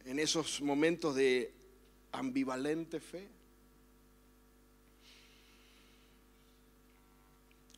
En 0.07 0.19
esos 0.19 0.63
momentos 0.63 1.15
de 1.15 1.53
ambivalente 2.11 3.01
fe. 3.01 3.29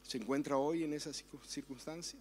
¿Se 0.05 0.19
encuentra 0.19 0.57
hoy 0.57 0.85
en 0.85 0.93
esa 0.93 1.12
circunstancia? 1.12 2.21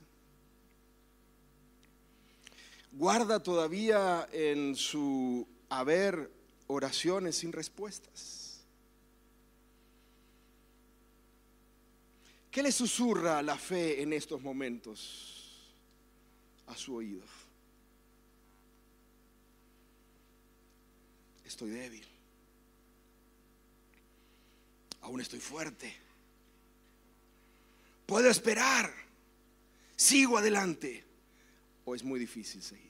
Guarda 2.94 3.42
todavía 3.42 4.28
en 4.32 4.76
su 4.76 5.48
haber 5.70 6.32
oraciones 6.68 7.38
sin 7.38 7.52
respuestas. 7.52 8.64
¿Qué 12.52 12.62
le 12.62 12.72
susurra 12.72 13.42
la 13.42 13.58
fe 13.58 14.02
en 14.02 14.14
estos 14.14 14.42
momentos 14.42 15.74
a 16.68 16.78
su 16.78 16.96
oído? 16.96 17.24
Estoy 21.44 21.72
débil. 21.72 22.06
Aún 25.02 25.20
estoy 25.20 25.40
fuerte. 25.40 25.94
Puedo 28.06 28.30
esperar. 28.30 28.94
Sigo 29.96 30.38
adelante 30.38 31.04
o 31.86 31.96
es 31.96 32.04
muy 32.04 32.20
difícil 32.20 32.62
seguir. 32.62 32.83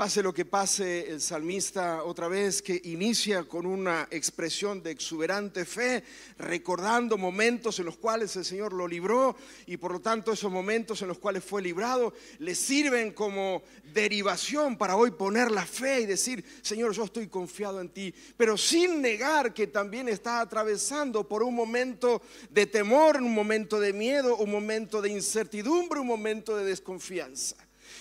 Pase 0.00 0.22
lo 0.22 0.32
que 0.32 0.46
pase, 0.46 1.10
el 1.10 1.20
salmista 1.20 2.04
otra 2.04 2.26
vez 2.26 2.62
que 2.62 2.80
inicia 2.84 3.44
con 3.44 3.66
una 3.66 4.08
expresión 4.10 4.82
de 4.82 4.92
exuberante 4.92 5.66
fe, 5.66 6.02
recordando 6.38 7.18
momentos 7.18 7.78
en 7.78 7.84
los 7.84 7.98
cuales 7.98 8.34
el 8.36 8.46
Señor 8.46 8.72
lo 8.72 8.88
libró 8.88 9.36
y 9.66 9.76
por 9.76 9.92
lo 9.92 10.00
tanto 10.00 10.32
esos 10.32 10.50
momentos 10.50 11.02
en 11.02 11.08
los 11.08 11.18
cuales 11.18 11.44
fue 11.44 11.60
librado 11.60 12.14
le 12.38 12.54
sirven 12.54 13.12
como 13.12 13.62
derivación 13.92 14.78
para 14.78 14.96
hoy 14.96 15.10
poner 15.10 15.50
la 15.50 15.66
fe 15.66 16.00
y 16.00 16.06
decir, 16.06 16.42
Señor, 16.62 16.94
yo 16.94 17.04
estoy 17.04 17.26
confiado 17.28 17.78
en 17.82 17.90
ti, 17.90 18.14
pero 18.38 18.56
sin 18.56 19.02
negar 19.02 19.52
que 19.52 19.66
también 19.66 20.08
está 20.08 20.40
atravesando 20.40 21.28
por 21.28 21.42
un 21.42 21.54
momento 21.54 22.22
de 22.48 22.64
temor, 22.64 23.18
un 23.18 23.34
momento 23.34 23.78
de 23.78 23.92
miedo, 23.92 24.38
un 24.38 24.50
momento 24.50 25.02
de 25.02 25.10
incertidumbre, 25.10 26.00
un 26.00 26.06
momento 26.06 26.56
de 26.56 26.64
desconfianza 26.64 27.54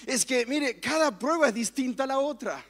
es 0.06 0.26
que, 0.26 0.46
mire, 0.46 0.80
cada 0.80 1.18
prueba 1.18 1.48
es 1.48 1.54
distinta 1.54 2.04
a 2.04 2.08
la 2.08 2.20
otra. 2.20 2.64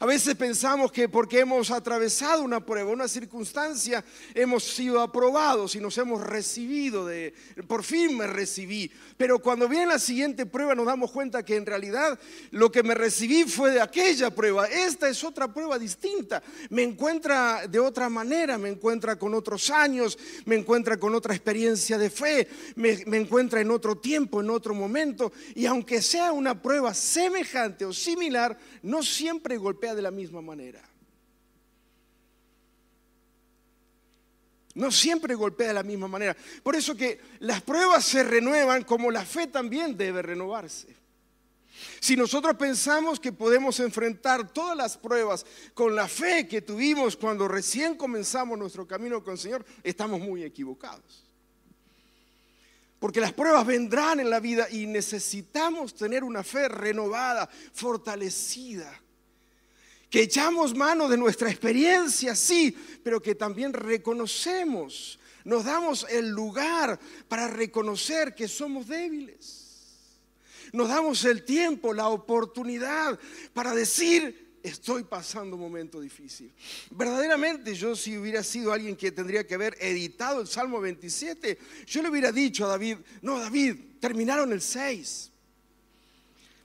A 0.00 0.06
veces 0.06 0.36
pensamos 0.36 0.92
que 0.92 1.08
porque 1.08 1.40
hemos 1.40 1.72
atravesado 1.72 2.44
una 2.44 2.64
prueba, 2.64 2.92
una 2.92 3.08
circunstancia, 3.08 4.04
hemos 4.32 4.62
sido 4.62 5.00
aprobados 5.00 5.74
y 5.74 5.80
nos 5.80 5.98
hemos 5.98 6.22
recibido 6.22 7.04
de, 7.04 7.34
por 7.66 7.82
fin 7.82 8.16
me 8.16 8.28
recibí. 8.28 8.92
Pero 9.16 9.40
cuando 9.40 9.68
viene 9.68 9.86
la 9.86 9.98
siguiente 9.98 10.46
prueba 10.46 10.76
nos 10.76 10.86
damos 10.86 11.10
cuenta 11.10 11.44
que 11.44 11.56
en 11.56 11.66
realidad 11.66 12.16
lo 12.52 12.70
que 12.70 12.84
me 12.84 12.94
recibí 12.94 13.42
fue 13.42 13.72
de 13.72 13.80
aquella 13.80 14.30
prueba. 14.30 14.66
Esta 14.66 15.08
es 15.08 15.24
otra 15.24 15.52
prueba 15.52 15.76
distinta. 15.80 16.44
Me 16.70 16.84
encuentra 16.84 17.66
de 17.66 17.80
otra 17.80 18.08
manera, 18.08 18.56
me 18.56 18.68
encuentra 18.68 19.18
con 19.18 19.34
otros 19.34 19.68
años, 19.68 20.16
me 20.44 20.54
encuentra 20.54 20.96
con 20.96 21.12
otra 21.16 21.34
experiencia 21.34 21.98
de 21.98 22.10
fe, 22.10 22.46
me, 22.76 23.02
me 23.06 23.16
encuentra 23.16 23.60
en 23.60 23.72
otro 23.72 23.98
tiempo, 23.98 24.40
en 24.40 24.50
otro 24.50 24.74
momento. 24.74 25.32
Y 25.56 25.66
aunque 25.66 26.00
sea 26.02 26.30
una 26.30 26.62
prueba 26.62 26.94
semejante 26.94 27.84
o 27.84 27.92
similar, 27.92 28.56
no 28.82 29.02
siempre 29.02 29.56
golpea 29.56 29.87
de 29.94 30.02
la 30.02 30.10
misma 30.10 30.40
manera. 30.40 30.82
No 34.74 34.92
siempre 34.92 35.34
golpea 35.34 35.68
de 35.68 35.74
la 35.74 35.82
misma 35.82 36.06
manera. 36.06 36.36
Por 36.62 36.76
eso 36.76 36.94
que 36.94 37.20
las 37.40 37.62
pruebas 37.62 38.04
se 38.04 38.22
renuevan 38.22 38.84
como 38.84 39.10
la 39.10 39.24
fe 39.24 39.48
también 39.48 39.96
debe 39.96 40.22
renovarse. 40.22 40.96
Si 42.00 42.16
nosotros 42.16 42.56
pensamos 42.56 43.18
que 43.18 43.32
podemos 43.32 43.80
enfrentar 43.80 44.52
todas 44.52 44.76
las 44.76 44.96
pruebas 44.96 45.44
con 45.74 45.94
la 45.94 46.08
fe 46.08 46.46
que 46.46 46.62
tuvimos 46.62 47.16
cuando 47.16 47.48
recién 47.48 47.96
comenzamos 47.96 48.58
nuestro 48.58 48.86
camino 48.86 49.22
con 49.22 49.32
el 49.32 49.38
Señor, 49.38 49.64
estamos 49.82 50.20
muy 50.20 50.44
equivocados. 50.44 51.24
Porque 52.98 53.20
las 53.20 53.32
pruebas 53.32 53.64
vendrán 53.64 54.20
en 54.20 54.30
la 54.30 54.40
vida 54.40 54.68
y 54.70 54.86
necesitamos 54.86 55.94
tener 55.94 56.24
una 56.24 56.42
fe 56.42 56.68
renovada, 56.68 57.48
fortalecida. 57.72 58.92
Que 60.10 60.22
echamos 60.22 60.74
mano 60.74 61.08
de 61.08 61.18
nuestra 61.18 61.50
experiencia, 61.50 62.34
sí, 62.34 62.76
pero 63.02 63.20
que 63.20 63.34
también 63.34 63.72
reconocemos, 63.72 65.18
nos 65.44 65.64
damos 65.64 66.06
el 66.10 66.28
lugar 66.28 66.98
para 67.28 67.48
reconocer 67.48 68.34
que 68.34 68.48
somos 68.48 68.86
débiles. 68.86 69.66
Nos 70.72 70.88
damos 70.88 71.24
el 71.24 71.44
tiempo, 71.44 71.94
la 71.94 72.08
oportunidad 72.08 73.18
para 73.54 73.74
decir, 73.74 74.48
estoy 74.62 75.04
pasando 75.04 75.56
un 75.56 75.62
momento 75.62 76.00
difícil. 76.00 76.52
Verdaderamente 76.90 77.74
yo 77.74 77.96
si 77.96 78.16
hubiera 78.16 78.42
sido 78.42 78.72
alguien 78.72 78.96
que 78.96 79.12
tendría 79.12 79.46
que 79.46 79.54
haber 79.54 79.76
editado 79.80 80.40
el 80.40 80.46
Salmo 80.46 80.80
27, 80.80 81.58
yo 81.86 82.02
le 82.02 82.10
hubiera 82.10 82.32
dicho 82.32 82.64
a 82.64 82.68
David, 82.68 82.98
no 83.22 83.38
David, 83.38 83.76
terminaron 84.00 84.52
el 84.52 84.60
6, 84.60 85.30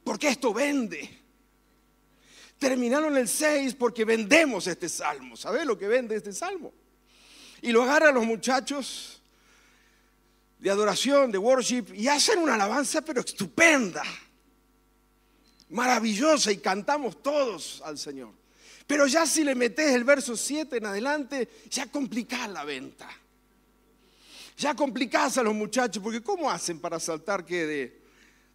porque 0.04 0.30
esto 0.30 0.54
vende. 0.54 1.23
Terminaron 2.64 3.18
el 3.18 3.28
6 3.28 3.76
porque 3.76 4.06
vendemos 4.06 4.68
este 4.68 4.88
salmo. 4.88 5.36
¿Sabes 5.36 5.66
lo 5.66 5.78
que 5.78 5.86
vende 5.86 6.16
este 6.16 6.32
salmo? 6.32 6.74
Y 7.62 7.74
lo 7.74 7.84
agarran 7.84 8.16
los 8.16 8.26
muchachos 8.26 9.22
de 10.60 10.70
adoración, 10.70 11.30
de 11.30 11.38
worship, 11.38 11.88
y 11.94 12.08
hacen 12.08 12.40
una 12.40 12.54
alabanza 12.56 13.02
pero 13.02 13.20
estupenda, 13.20 14.02
maravillosa, 15.72 16.54
y 16.54 16.58
cantamos 16.60 17.22
todos 17.22 17.82
al 17.84 17.98
Señor. 17.98 18.32
Pero 18.88 19.08
ya 19.08 19.26
si 19.26 19.44
le 19.44 19.56
metes 19.56 19.94
el 19.94 20.06
verso 20.06 20.38
7 20.38 20.78
en 20.78 20.86
adelante, 20.86 21.50
ya 21.70 21.88
complicás 21.88 22.50
la 22.50 22.64
venta. 22.64 23.10
Ya 24.56 24.74
complicás 24.74 25.38
a 25.38 25.44
los 25.44 25.54
muchachos, 25.54 26.02
porque 26.02 26.24
¿cómo 26.24 26.50
hacen 26.50 26.80
para 26.80 26.98
saltar 26.98 27.44
que 27.44 27.66
de, 27.66 28.02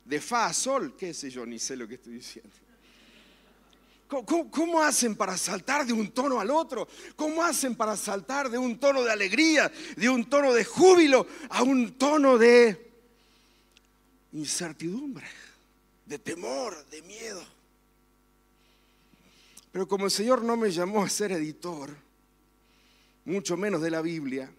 de 0.07 0.19
fa 0.19 0.47
a 0.47 0.55
sol? 0.55 0.97
¿Qué 0.97 1.13
sé 1.13 1.29
yo? 1.29 1.45
Ni 1.45 1.59
sé 1.59 1.77
lo 1.77 1.87
que 1.87 1.97
estoy 1.97 2.15
diciendo. 2.15 2.57
¿Cómo, 4.09 4.81
hacen 4.83 5.15
para 5.15 5.37
saltar 5.37 5.87
de 5.87 5.93
un 5.93 6.11
tono 6.13 6.41
al 6.41 6.51
otro? 6.51 6.89
¿Cómo 7.15 7.43
hacen 7.43 7.77
para 7.77 7.95
saltar 7.95 8.49
de 8.49 8.57
un 8.57 8.79
tono 8.79 9.03
de 9.03 9.13
alegría, 9.13 9.71
de 9.97 10.09
un 10.09 10.31
tono 10.31 10.55
de 10.55 10.65
júbilo 10.65 11.27
a 11.51 11.63
un 11.63 11.99
tono 11.99 12.39
de 12.39 12.91
incertidumbre, 14.33 15.27
de 16.07 16.19
temor, 16.19 16.87
de 16.87 17.03
miedo? 17.03 17.45
Pero 19.71 19.87
como 19.87 20.07
el 20.07 20.11
Señor 20.11 20.43
no 20.43 20.57
me 20.57 20.71
llamó 20.71 21.05
a 21.05 21.09
ser 21.11 21.33
editor, 21.33 21.95
mucho 23.27 23.59
menos 23.59 23.83
de 23.83 23.91
la 23.91 24.01
Biblia, 24.01 24.51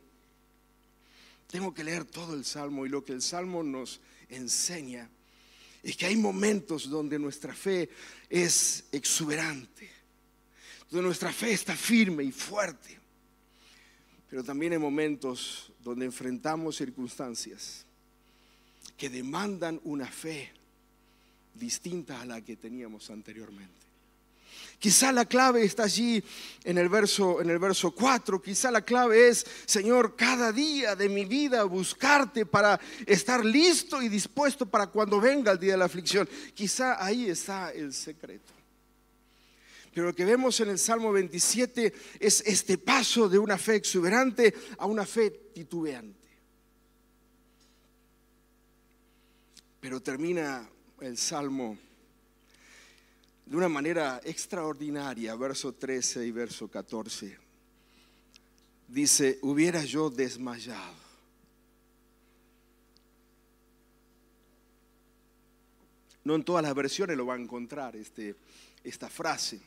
tengo 1.47 1.73
que 1.73 1.83
leer 1.83 2.05
todo 2.05 2.35
el 2.35 2.45
Salmo 2.45 2.85
y 2.85 2.89
lo 2.89 3.03
que 3.03 3.13
el 3.13 3.23
Salmo 3.23 3.63
nos 3.63 3.99
enseña 4.29 5.09
es 5.83 5.95
que 5.95 6.05
hay 6.05 6.15
momentos 6.15 6.89
donde 6.89 7.17
nuestra 7.17 7.53
fe 7.53 7.89
es 8.29 8.85
exuberante, 8.91 9.89
donde 10.89 11.05
nuestra 11.07 11.31
fe 11.31 11.51
está 11.53 11.75
firme 11.75 12.23
y 12.23 12.31
fuerte, 12.31 12.97
pero 14.29 14.43
también 14.43 14.73
hay 14.73 14.79
momentos 14.79 15.71
donde 15.83 16.05
enfrentamos 16.05 16.75
circunstancias 16.75 17.85
que 18.97 19.09
demandan 19.09 19.79
una 19.83 20.07
fe 20.07 20.51
distinta 21.55 22.21
a 22.21 22.25
la 22.25 22.41
que 22.41 22.55
teníamos 22.55 23.09
anteriormente. 23.09 23.88
Quizá 24.79 25.11
la 25.11 25.25
clave 25.25 25.65
está 25.65 25.83
allí 25.83 26.23
en 26.63 26.77
el 26.77 26.87
verso 26.87 27.41
en 27.41 27.49
el 27.49 27.59
verso 27.59 27.91
4, 27.91 28.41
quizá 28.41 28.71
la 28.71 28.81
clave 28.81 29.27
es, 29.27 29.45
Señor, 29.65 30.15
cada 30.15 30.53
día 30.53 30.95
de 30.95 31.09
mi 31.09 31.25
vida 31.25 31.65
buscarte 31.65 32.45
para 32.45 32.79
estar 33.05 33.43
listo 33.43 34.01
y 34.01 34.07
dispuesto 34.07 34.65
para 34.65 34.87
cuando 34.87 35.19
venga 35.19 35.51
el 35.51 35.59
día 35.59 35.73
de 35.73 35.79
la 35.79 35.85
aflicción. 35.85 36.29
Quizá 36.53 37.03
ahí 37.03 37.29
está 37.29 37.71
el 37.71 37.93
secreto. 37.93 38.53
Pero 39.93 40.07
lo 40.07 40.15
que 40.15 40.23
vemos 40.23 40.57
en 40.61 40.69
el 40.69 40.79
Salmo 40.79 41.11
27 41.11 41.93
es 42.17 42.41
este 42.45 42.77
paso 42.77 43.27
de 43.27 43.37
una 43.37 43.57
fe 43.57 43.75
exuberante 43.75 44.53
a 44.77 44.85
una 44.85 45.05
fe 45.05 45.29
titubeante. 45.53 46.29
Pero 49.81 50.01
termina 50.01 50.69
el 51.01 51.17
Salmo 51.17 51.77
de 53.49 53.57
una 53.57 53.67
manera 53.67 54.21
extraordinaria, 54.23 55.35
verso 55.35 55.73
13 55.73 56.23
y 56.23 56.29
verso 56.29 56.67
14. 56.67 57.35
Dice, 58.87 59.39
hubiera 59.41 59.83
yo 59.83 60.11
desmayado. 60.11 60.93
No 66.23 66.35
en 66.35 66.43
todas 66.43 66.61
las 66.61 66.75
versiones 66.75 67.17
lo 67.17 67.25
va 67.25 67.33
a 67.33 67.39
encontrar 67.39 67.95
este, 67.95 68.35
esta 68.83 69.09
frase, 69.09 69.59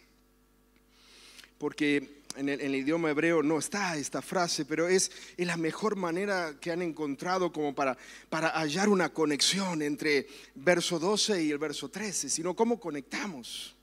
porque 1.62 2.22
en 2.34 2.48
el, 2.48 2.74
idioma 2.74 3.10
hebreo 3.10 3.40
no 3.40 3.56
está 3.56 3.96
esta 3.96 4.20
frase, 4.20 4.64
pero 4.64 4.88
es, 4.88 5.12
la 5.36 5.56
mejor 5.56 5.94
manera 5.94 6.56
que 6.60 6.72
han 6.72 6.82
encontrado 6.82 7.52
como 7.52 7.72
para, 7.72 7.96
para 8.28 8.48
hallar 8.48 8.88
una 8.88 9.10
conexión 9.10 9.80
entre 9.80 10.26
verso 10.56 10.98
12 10.98 11.44
y 11.44 11.52
el 11.52 11.58
verso 11.58 11.88
13, 11.88 12.30
sino 12.30 12.56
cómo 12.56 12.80
conectamos. 12.80 13.76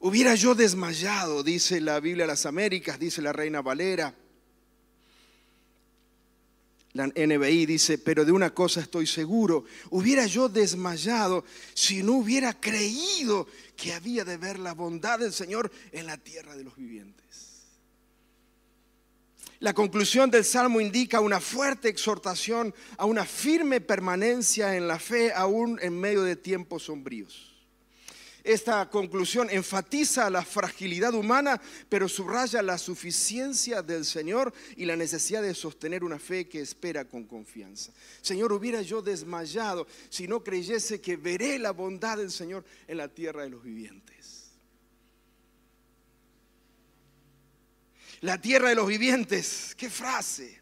Hubiera 0.00 0.34
yo 0.34 0.54
desmayado, 0.54 1.42
dice 1.42 1.82
la 1.82 2.00
Biblia 2.00 2.24
de 2.24 2.28
las 2.28 2.46
Américas, 2.46 2.98
dice 2.98 3.20
la 3.20 3.34
Reina 3.34 3.60
Valera. 3.60 4.14
La 6.94 7.06
NBI 7.06 7.64
dice, 7.64 7.96
pero 7.96 8.24
de 8.24 8.32
una 8.32 8.52
cosa 8.52 8.80
estoy 8.80 9.06
seguro, 9.06 9.64
hubiera 9.90 10.26
yo 10.26 10.48
desmayado 10.48 11.44
si 11.72 12.02
no 12.02 12.12
hubiera 12.12 12.52
creído 12.58 13.46
que 13.76 13.94
había 13.94 14.24
de 14.24 14.36
ver 14.36 14.58
la 14.58 14.74
bondad 14.74 15.18
del 15.18 15.32
Señor 15.32 15.72
en 15.90 16.06
la 16.06 16.18
tierra 16.18 16.54
de 16.54 16.64
los 16.64 16.76
vivientes. 16.76 17.22
La 19.58 19.72
conclusión 19.72 20.30
del 20.30 20.44
Salmo 20.44 20.80
indica 20.80 21.20
una 21.20 21.40
fuerte 21.40 21.88
exhortación 21.88 22.74
a 22.98 23.06
una 23.06 23.24
firme 23.24 23.80
permanencia 23.80 24.76
en 24.76 24.88
la 24.88 24.98
fe 24.98 25.32
aún 25.32 25.78
en 25.80 25.98
medio 25.98 26.22
de 26.22 26.36
tiempos 26.36 26.82
sombríos. 26.82 27.51
Esta 28.44 28.90
conclusión 28.90 29.48
enfatiza 29.50 30.28
la 30.28 30.44
fragilidad 30.44 31.14
humana, 31.14 31.60
pero 31.88 32.08
subraya 32.08 32.60
la 32.60 32.76
suficiencia 32.76 33.82
del 33.82 34.04
Señor 34.04 34.52
y 34.76 34.84
la 34.84 34.96
necesidad 34.96 35.42
de 35.42 35.54
sostener 35.54 36.02
una 36.02 36.18
fe 36.18 36.48
que 36.48 36.60
espera 36.60 37.04
con 37.04 37.24
confianza. 37.24 37.92
Señor, 38.20 38.52
hubiera 38.52 38.82
yo 38.82 39.00
desmayado 39.00 39.86
si 40.08 40.26
no 40.26 40.42
creyese 40.42 41.00
que 41.00 41.16
veré 41.16 41.58
la 41.60 41.70
bondad 41.70 42.16
del 42.16 42.32
Señor 42.32 42.64
en 42.88 42.96
la 42.96 43.06
tierra 43.06 43.44
de 43.44 43.50
los 43.50 43.62
vivientes. 43.62 44.50
La 48.22 48.40
tierra 48.40 48.70
de 48.70 48.74
los 48.74 48.88
vivientes, 48.88 49.74
qué 49.76 49.88
frase. 49.88 50.60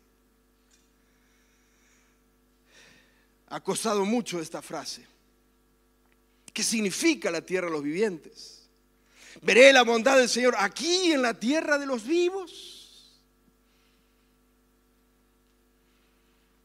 Ha 3.48 3.60
costado 3.60 4.04
mucho 4.04 4.40
esta 4.40 4.60
frase. 4.60 5.06
¿Qué 6.52 6.62
significa 6.62 7.30
la 7.30 7.42
tierra 7.42 7.66
de 7.68 7.72
los 7.72 7.82
vivientes? 7.82 8.68
Veré 9.42 9.72
la 9.72 9.82
bondad 9.82 10.16
del 10.16 10.28
Señor 10.28 10.54
aquí 10.58 11.12
en 11.12 11.22
la 11.22 11.34
tierra 11.34 11.78
de 11.78 11.86
los 11.86 12.04
vivos. 12.04 13.20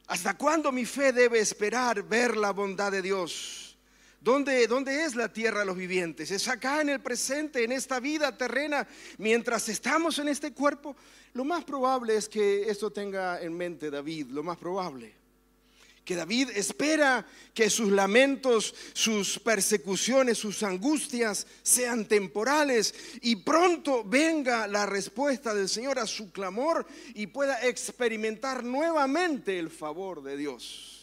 ¿Hasta 0.07 0.37
cuándo 0.37 0.71
mi 0.71 0.85
fe 0.85 1.13
debe 1.13 1.39
esperar 1.39 2.03
ver 2.03 2.37
la 2.37 2.51
bondad 2.51 2.91
de 2.91 3.01
Dios? 3.01 3.77
¿Dónde, 4.21 4.65
¿Dónde, 4.67 5.05
es 5.05 5.15
la 5.15 5.31
tierra 5.31 5.59
de 5.59 5.65
los 5.65 5.77
vivientes? 5.77 6.31
¿Es 6.31 6.47
acá 6.47 6.81
en 6.81 6.89
el 6.89 6.99
presente, 6.99 7.63
en 7.63 7.71
esta 7.71 7.99
vida 7.99 8.35
terrena, 8.35 8.87
mientras 9.19 9.69
estamos 9.69 10.17
en 10.17 10.29
este 10.29 10.51
cuerpo? 10.51 10.95
Lo 11.33 11.43
más 11.45 11.63
probable 11.63 12.15
es 12.15 12.27
que 12.27 12.69
esto 12.69 12.91
tenga 12.91 13.39
en 13.41 13.55
mente 13.55 13.91
David, 13.91 14.27
lo 14.31 14.41
más 14.41 14.57
probable 14.57 15.24
que 16.05 16.15
David 16.15 16.51
espera 16.55 17.25
que 17.53 17.69
sus 17.69 17.91
lamentos, 17.91 18.73
sus 18.93 19.39
persecuciones, 19.39 20.37
sus 20.37 20.63
angustias 20.63 21.47
sean 21.63 22.05
temporales 22.05 22.93
y 23.21 23.37
pronto 23.37 24.03
venga 24.05 24.67
la 24.67 24.85
respuesta 24.85 25.53
del 25.53 25.67
Señor 25.67 25.99
a 25.99 26.05
su 26.05 26.31
clamor 26.31 26.85
y 27.15 27.27
pueda 27.27 27.65
experimentar 27.67 28.63
nuevamente 28.63 29.57
el 29.57 29.69
favor 29.69 30.21
de 30.21 30.37
Dios. 30.37 30.94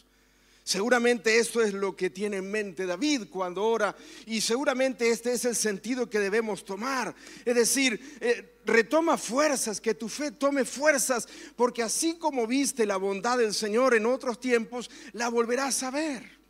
Seguramente 0.73 1.37
esto 1.37 1.61
es 1.61 1.75
lo 1.75 1.95
que 1.95 2.09
tiene 2.09 2.39
en 2.39 2.51
mente 2.51 2.87
David 2.87 3.25
cuando 3.29 3.62
ora 3.62 3.95
y 4.25 4.41
seguramente 4.41 5.11
este 5.11 5.35
es 5.35 5.45
el 5.45 5.55
sentido 5.55 6.09
que 6.09 6.18
debemos 6.18 6.64
tomar. 6.64 7.14
Es 7.45 7.55
decir, 7.55 8.16
eh, 8.23 8.59
retoma 8.64 9.18
fuerzas, 9.18 9.83
que 9.83 9.93
tu 9.93 10.09
fe 10.09 10.31
tome 10.31 10.64
fuerzas, 10.64 11.29
porque 11.57 11.83
así 11.83 12.14
como 12.14 12.47
viste 12.47 12.87
la 12.87 12.97
bondad 12.97 13.37
del 13.37 13.53
Señor 13.53 13.95
en 13.95 14.07
otros 14.07 14.41
tiempos, 14.41 14.91
la 15.12 15.29
volverás 15.29 15.83
a 15.83 15.91
ver. 15.91 16.41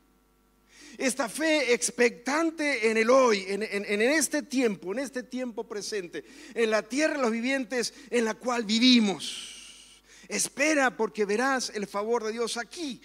Esta 0.99 1.29
fe 1.29 1.75
expectante 1.75 2.93
en 2.93 2.99
el 2.99 3.11
hoy, 3.11 3.45
en, 3.49 3.64
en 3.64 4.03
este 4.03 4.45
tiempo, 4.45 4.93
en 4.93 5.01
este 5.01 5.25
tiempo 5.25 5.66
presente, 5.66 6.25
en 6.55 6.70
la 6.70 6.85
tierra 6.85 7.16
de 7.16 7.23
los 7.23 7.33
vivientes 7.33 7.93
en 8.09 8.25
la 8.25 8.35
cual 8.35 8.62
vivimos. 8.62 10.01
Espera 10.29 10.97
porque 10.97 11.25
verás 11.25 11.73
el 11.75 11.89
favor 11.89 12.23
de 12.23 12.31
Dios 12.31 12.57
aquí 12.57 13.01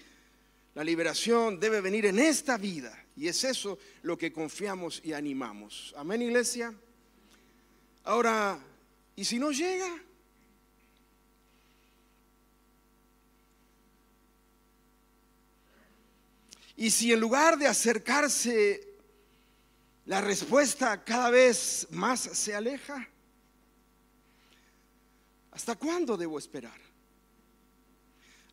la 0.78 0.84
liberación 0.84 1.58
debe 1.58 1.80
venir 1.80 2.06
en 2.06 2.20
esta 2.20 2.56
vida. 2.56 2.96
Y 3.16 3.26
es 3.26 3.42
eso 3.42 3.80
lo 4.02 4.16
que 4.16 4.32
confiamos 4.32 5.00
y 5.02 5.12
animamos. 5.12 5.92
Amén, 5.96 6.22
iglesia. 6.22 6.72
Ahora, 8.04 8.64
¿y 9.16 9.24
si 9.24 9.40
no 9.40 9.50
llega? 9.50 9.88
Y 16.76 16.92
si 16.92 17.12
en 17.12 17.18
lugar 17.18 17.58
de 17.58 17.66
acercarse, 17.66 18.88
la 20.04 20.20
respuesta 20.20 21.02
cada 21.02 21.30
vez 21.30 21.88
más 21.90 22.20
se 22.20 22.54
aleja, 22.54 23.04
¿hasta 25.50 25.74
cuándo 25.74 26.16
debo 26.16 26.38
esperar? 26.38 26.80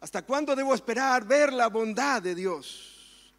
¿Hasta 0.05 0.21
cuándo 0.21 0.55
debo 0.55 0.75
esperar 0.75 1.25
ver 1.25 1.51
la 1.51 1.65
bondad 1.65 2.21
de 2.21 2.35
Dios? 2.35 3.33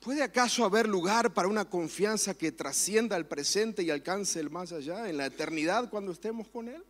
¿Puede 0.00 0.22
acaso 0.22 0.66
haber 0.66 0.86
lugar 0.86 1.32
para 1.32 1.48
una 1.48 1.64
confianza 1.64 2.34
que 2.34 2.52
trascienda 2.52 3.16
el 3.16 3.24
presente 3.24 3.82
y 3.82 3.88
alcance 3.88 4.38
el 4.38 4.50
más 4.50 4.70
allá, 4.72 5.08
en 5.08 5.16
la 5.16 5.24
eternidad 5.24 5.88
cuando 5.88 6.12
estemos 6.12 6.46
con 6.48 6.68
Él? 6.68 6.84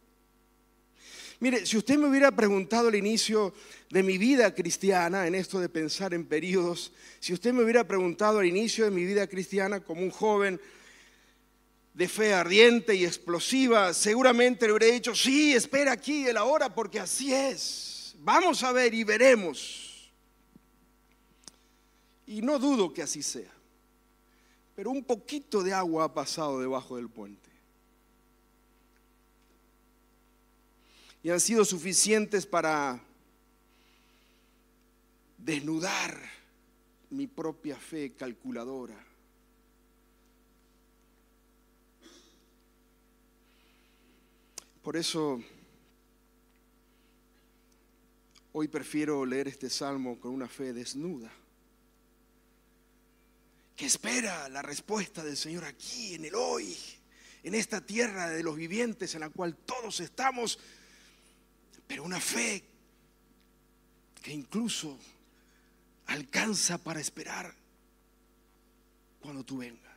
Mire, 1.38 1.64
si 1.64 1.76
usted 1.76 1.96
me 1.96 2.08
hubiera 2.08 2.32
preguntado 2.32 2.88
al 2.88 2.96
inicio 2.96 3.54
de 3.88 4.02
mi 4.02 4.18
vida 4.18 4.52
cristiana, 4.52 5.28
en 5.28 5.36
esto 5.36 5.60
de 5.60 5.68
pensar 5.68 6.14
en 6.14 6.26
periodos, 6.26 6.90
si 7.20 7.32
usted 7.32 7.52
me 7.52 7.62
hubiera 7.62 7.86
preguntado 7.86 8.40
al 8.40 8.46
inicio 8.46 8.84
de 8.84 8.90
mi 8.90 9.04
vida 9.04 9.28
cristiana 9.28 9.78
como 9.78 10.02
un 10.02 10.10
joven, 10.10 10.60
de 11.94 12.08
fe 12.08 12.32
ardiente 12.32 12.94
y 12.94 13.04
explosiva, 13.04 13.92
seguramente 13.92 14.66
le 14.66 14.72
hubiera 14.72 14.94
dicho, 14.94 15.14
sí, 15.14 15.52
espera 15.52 15.92
aquí 15.92 16.26
el 16.26 16.36
ahora, 16.36 16.74
porque 16.74 16.98
así 16.98 17.32
es. 17.32 18.14
Vamos 18.20 18.62
a 18.62 18.72
ver 18.72 18.94
y 18.94 19.04
veremos. 19.04 20.10
Y 22.26 22.40
no 22.40 22.58
dudo 22.58 22.92
que 22.94 23.02
así 23.02 23.22
sea. 23.22 23.52
Pero 24.74 24.90
un 24.90 25.04
poquito 25.04 25.62
de 25.62 25.74
agua 25.74 26.04
ha 26.04 26.14
pasado 26.14 26.60
debajo 26.60 26.96
del 26.96 27.10
puente. 27.10 27.50
Y 31.22 31.30
han 31.30 31.40
sido 31.40 31.64
suficientes 31.64 32.46
para 32.46 33.00
desnudar 35.36 36.18
mi 37.10 37.26
propia 37.26 37.76
fe 37.76 38.12
calculadora 38.16 39.11
Por 44.82 44.96
eso 44.96 45.40
hoy 48.52 48.66
prefiero 48.66 49.24
leer 49.24 49.46
este 49.46 49.70
salmo 49.70 50.18
con 50.18 50.32
una 50.32 50.48
fe 50.48 50.72
desnuda, 50.72 51.32
que 53.76 53.86
espera 53.86 54.48
la 54.48 54.60
respuesta 54.60 55.22
del 55.22 55.36
Señor 55.36 55.64
aquí, 55.64 56.14
en 56.14 56.24
el 56.24 56.34
hoy, 56.34 56.76
en 57.44 57.54
esta 57.54 57.80
tierra 57.80 58.28
de 58.28 58.42
los 58.42 58.56
vivientes 58.56 59.14
en 59.14 59.20
la 59.20 59.30
cual 59.30 59.56
todos 59.56 60.00
estamos, 60.00 60.58
pero 61.86 62.02
una 62.02 62.20
fe 62.20 62.64
que 64.20 64.32
incluso 64.32 64.98
alcanza 66.06 66.78
para 66.78 67.00
esperar 67.00 67.54
cuando 69.20 69.44
tú 69.44 69.58
vengas. 69.58 69.91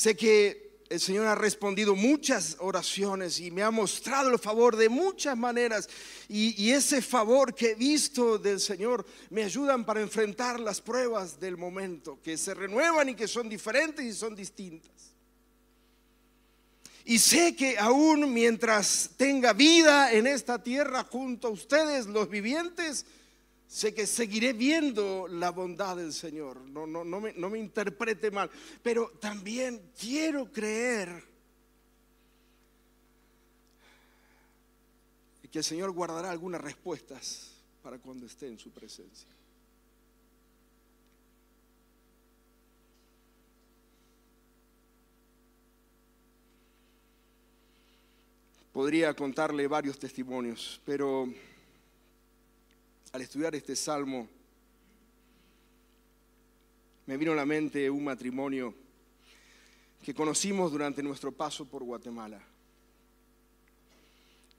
Sé 0.00 0.16
que 0.16 0.86
el 0.88 0.98
Señor 0.98 1.26
ha 1.26 1.34
respondido 1.34 1.94
muchas 1.94 2.56
oraciones 2.60 3.38
y 3.38 3.50
me 3.50 3.62
ha 3.62 3.70
mostrado 3.70 4.30
el 4.30 4.38
favor 4.38 4.74
de 4.74 4.88
muchas 4.88 5.36
maneras. 5.36 5.90
Y, 6.26 6.70
ese 6.70 7.02
favor 7.02 7.54
que 7.54 7.72
he 7.72 7.74
visto 7.74 8.38
del 8.38 8.60
Señor 8.60 9.04
me 9.28 9.44
ayudan 9.44 9.84
para 9.84 10.00
enfrentar 10.00 10.58
las 10.58 10.80
pruebas 10.80 11.38
del 11.38 11.58
momento, 11.58 12.18
que 12.22 12.38
se 12.38 12.54
renuevan 12.54 13.10
y 13.10 13.14
que 13.14 13.28
son 13.28 13.46
diferentes 13.50 14.02
y 14.02 14.14
son 14.14 14.34
distintas. 14.34 15.12
Y 17.04 17.18
sé 17.18 17.54
que 17.54 17.78
aún 17.78 18.32
mientras 18.32 19.10
tenga 19.18 19.52
vida 19.52 20.14
en 20.14 20.26
esta 20.26 20.62
tierra 20.62 21.04
junto 21.04 21.48
a 21.48 21.50
ustedes, 21.50 22.06
los 22.06 22.30
vivientes, 22.30 23.04
Sé 23.70 23.94
que 23.94 24.04
seguiré 24.04 24.52
viendo 24.52 25.28
la 25.28 25.52
bondad 25.52 25.96
del 25.96 26.12
Señor, 26.12 26.60
no, 26.62 26.88
no, 26.88 27.04
no, 27.04 27.20
me, 27.20 27.32
no 27.34 27.48
me 27.48 27.60
interprete 27.60 28.32
mal, 28.32 28.50
pero 28.82 29.12
también 29.20 29.92
quiero 29.96 30.50
creer 30.50 31.22
que 35.52 35.58
el 35.58 35.64
Señor 35.64 35.92
guardará 35.92 36.32
algunas 36.32 36.60
respuestas 36.60 37.52
para 37.80 38.00
cuando 38.00 38.26
esté 38.26 38.48
en 38.48 38.58
su 38.58 38.72
presencia. 38.72 39.28
Podría 48.72 49.14
contarle 49.14 49.68
varios 49.68 49.96
testimonios, 49.96 50.80
pero 50.84 51.32
al 53.12 53.22
estudiar 53.22 53.54
este 53.54 53.74
salmo, 53.74 54.28
me 57.06 57.16
vino 57.16 57.32
a 57.32 57.36
la 57.36 57.46
mente 57.46 57.90
un 57.90 58.04
matrimonio 58.04 58.74
que 60.02 60.14
conocimos 60.14 60.70
durante 60.70 61.02
nuestro 61.02 61.32
paso 61.32 61.64
por 61.64 61.82
Guatemala. 61.82 62.40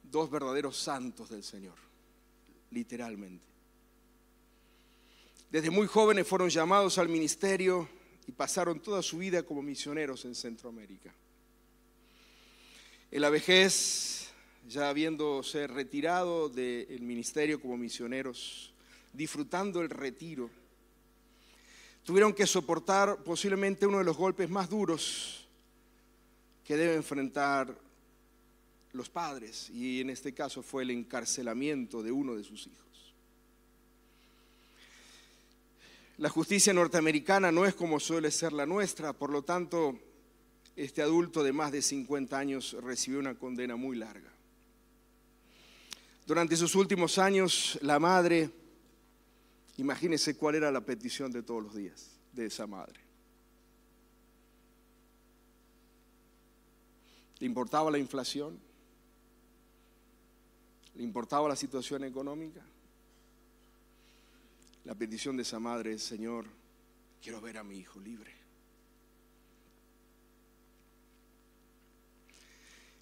Dos 0.03 0.29
verdaderos 0.29 0.77
santos 0.77 1.29
del 1.29 1.43
Señor, 1.43 1.75
literalmente. 2.71 3.45
Desde 5.49 5.69
muy 5.69 5.87
jóvenes 5.87 6.27
fueron 6.27 6.49
llamados 6.49 6.97
al 6.97 7.09
ministerio 7.09 7.87
y 8.27 8.31
pasaron 8.31 8.79
toda 8.81 9.01
su 9.01 9.17
vida 9.17 9.43
como 9.43 9.61
misioneros 9.61 10.25
en 10.25 10.35
Centroamérica. 10.35 11.13
En 13.09 13.21
la 13.21 13.29
vejez 13.29 14.20
ya 14.67 14.89
habiéndose 14.89 15.67
retirado 15.67 16.49
del 16.49 17.01
ministerio 17.01 17.61
como 17.61 17.77
misioneros, 17.77 18.73
disfrutando 19.13 19.81
el 19.81 19.89
retiro, 19.89 20.49
tuvieron 22.03 22.33
que 22.33 22.47
soportar 22.47 23.23
posiblemente 23.23 23.85
uno 23.85 23.99
de 23.99 24.03
los 24.03 24.17
golpes 24.17 24.49
más 24.49 24.69
duros 24.69 25.47
que 26.65 26.77
deben 26.77 26.97
enfrentar 26.97 27.77
los 28.93 29.09
padres, 29.09 29.69
y 29.69 30.01
en 30.01 30.09
este 30.09 30.33
caso 30.33 30.61
fue 30.61 30.83
el 30.83 30.91
encarcelamiento 30.91 32.03
de 32.03 32.11
uno 32.11 32.35
de 32.35 32.43
sus 32.43 32.67
hijos. 32.67 33.13
La 36.17 36.29
justicia 36.29 36.73
norteamericana 36.73 37.51
no 37.51 37.65
es 37.65 37.73
como 37.73 37.99
suele 37.99 38.31
ser 38.31 38.53
la 38.53 38.65
nuestra, 38.65 39.13
por 39.13 39.31
lo 39.31 39.41
tanto, 39.41 39.97
este 40.75 41.01
adulto 41.01 41.43
de 41.43 41.51
más 41.51 41.71
de 41.71 41.81
50 41.81 42.37
años 42.37 42.75
recibió 42.81 43.19
una 43.19 43.35
condena 43.35 43.75
muy 43.75 43.97
larga. 43.97 44.30
Durante 46.31 46.55
sus 46.55 46.75
últimos 46.75 47.17
años, 47.17 47.77
la 47.81 47.99
madre, 47.99 48.49
imagínense 49.75 50.37
cuál 50.37 50.55
era 50.55 50.71
la 50.71 50.79
petición 50.79 51.29
de 51.29 51.43
todos 51.43 51.61
los 51.61 51.75
días 51.75 52.09
de 52.31 52.45
esa 52.45 52.65
madre. 52.65 53.01
¿Le 57.37 57.45
importaba 57.45 57.91
la 57.91 57.97
inflación? 57.97 58.57
¿Le 60.95 61.03
importaba 61.03 61.49
la 61.49 61.55
situación 61.57 62.05
económica? 62.05 62.61
La 64.85 64.95
petición 64.95 65.35
de 65.35 65.43
esa 65.43 65.59
madre 65.59 65.95
es, 65.95 66.01
Señor, 66.01 66.45
quiero 67.21 67.41
ver 67.41 67.57
a 67.57 67.63
mi 67.65 67.75
hijo 67.75 67.99
libre. 67.99 68.33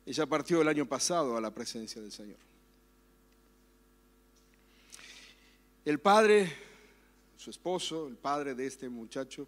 Ella 0.07 0.25
partió 0.25 0.63
el 0.63 0.67
año 0.67 0.87
pasado 0.87 1.37
a 1.37 1.41
la 1.41 1.53
presencia 1.53 2.01
del 2.01 2.11
Señor. 2.11 2.48
El 5.85 5.99
padre, 5.99 6.51
su 7.37 7.49
esposo, 7.49 8.07
el 8.07 8.15
padre 8.17 8.53
de 8.55 8.67
este 8.67 8.89
muchacho, 8.89 9.47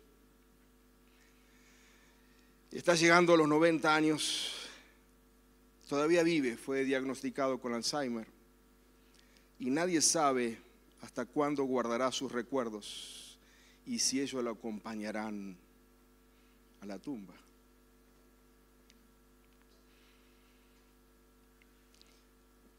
Está 2.72 2.96
llegando 2.96 3.34
a 3.34 3.38
los 3.38 3.50
90 3.50 3.94
años, 3.94 4.54
todavía 5.90 6.24
vive, 6.24 6.56
fue 6.56 6.86
diagnosticado 6.86 7.60
con 7.60 7.74
Alzheimer 7.74 8.26
y 9.60 9.70
nadie 9.70 10.02
sabe 10.02 10.58
hasta 11.02 11.26
cuándo 11.26 11.66
guardará 11.66 12.14
sus 12.14 12.32
recuerdos 12.32 13.38
y 13.86 14.00
si 14.00 14.22
ellos 14.22 14.42
lo 14.42 14.52
acompañarán 14.52 15.58
a 16.80 16.86
la 16.86 16.98
tumba. 16.98 17.36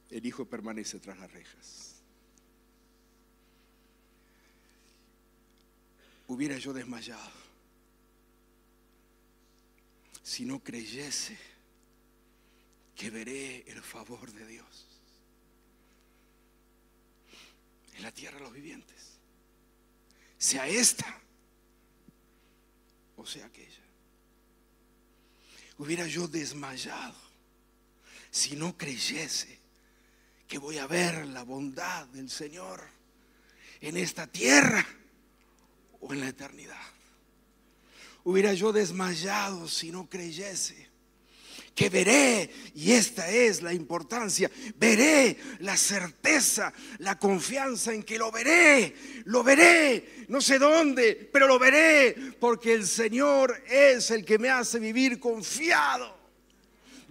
El 0.09 0.24
hijo 0.24 0.46
permanece 0.46 0.98
tras 1.00 1.18
las 1.18 1.30
rejas. 1.30 2.01
Hubiera 6.29 6.57
yo 6.57 6.73
desmayado 6.73 7.43
si 10.23 10.45
no 10.45 10.61
creyese 10.61 11.37
que 12.95 13.11
veré 13.11 13.64
el 13.66 13.83
favor 13.83 14.33
de 14.33 14.47
Dios 14.47 14.87
en 17.95 18.03
la 18.03 18.12
tierra 18.12 18.39
de 18.39 18.45
los 18.45 18.53
vivientes, 18.53 19.18
sea 20.39 20.66
esta 20.66 21.20
o 23.16 23.27
sea 23.27 23.47
aquella. 23.47 23.83
Hubiera 25.79 26.07
yo 26.07 26.29
desmayado 26.29 27.16
si 28.31 28.57
no 28.57 28.77
creyese 28.77 29.59
que 30.49 30.59
voy 30.59 30.79
a 30.79 30.87
ver 30.87 31.27
la 31.27 31.43
bondad 31.43 32.07
del 32.09 32.31
Señor 32.31 32.89
en 33.81 33.97
esta 33.97 34.27
tierra 34.27 34.87
o 36.03 36.12
en 36.12 36.20
la 36.20 36.28
eternidad. 36.28 36.76
Hubiera 38.24 38.53
yo 38.53 38.72
desmayado 38.72 39.66
si 39.68 39.90
no 39.90 40.09
creyese 40.09 40.92
que 41.74 41.88
veré, 41.88 42.50
y 42.74 42.92
esta 42.92 43.30
es 43.30 43.62
la 43.62 43.72
importancia, 43.72 44.50
veré 44.76 45.38
la 45.61 45.74
certeza, 45.76 46.70
la 46.98 47.18
confianza 47.18 47.94
en 47.94 48.03
que 48.03 48.18
lo 48.18 48.30
veré, 48.30 48.94
lo 49.24 49.42
veré, 49.42 50.26
no 50.28 50.42
sé 50.42 50.59
dónde, 50.59 51.30
pero 51.32 51.46
lo 51.46 51.59
veré, 51.59 52.14
porque 52.38 52.74
el 52.74 52.86
Señor 52.86 53.62
es 53.66 54.11
el 54.11 54.22
que 54.22 54.38
me 54.38 54.50
hace 54.50 54.78
vivir 54.78 55.18
confiado 55.18 56.22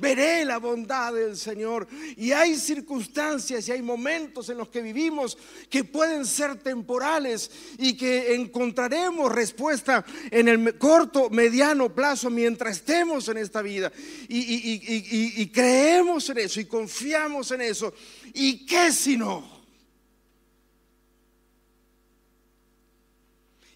veré 0.01 0.43
la 0.43 0.57
bondad 0.57 1.13
del 1.13 1.37
Señor. 1.37 1.87
Y 2.17 2.31
hay 2.31 2.55
circunstancias 2.55 3.67
y 3.67 3.71
hay 3.71 3.81
momentos 3.81 4.49
en 4.49 4.57
los 4.57 4.69
que 4.69 4.81
vivimos 4.81 5.37
que 5.69 5.83
pueden 5.83 6.25
ser 6.25 6.55
temporales 6.57 7.51
y 7.77 7.95
que 7.95 8.33
encontraremos 8.33 9.31
respuesta 9.31 10.03
en 10.29 10.47
el 10.47 10.77
corto, 10.77 11.29
mediano 11.29 11.93
plazo 11.93 12.29
mientras 12.29 12.77
estemos 12.77 13.27
en 13.29 13.37
esta 13.37 13.61
vida. 13.61 13.91
Y, 14.27 15.47
creemos 15.47 16.29
en 16.29 16.39
eso 16.39 16.59
y 16.59 16.65
confiamos 16.65 17.51
en 17.51 17.61
eso. 17.61 17.93
¿Y 18.33 18.65
qué 18.65 18.91
si 18.91 19.17
no? 19.17 19.61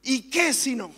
¿Y 0.03 0.23
qué 0.23 0.53
si 0.53 0.75
no? 0.75 0.91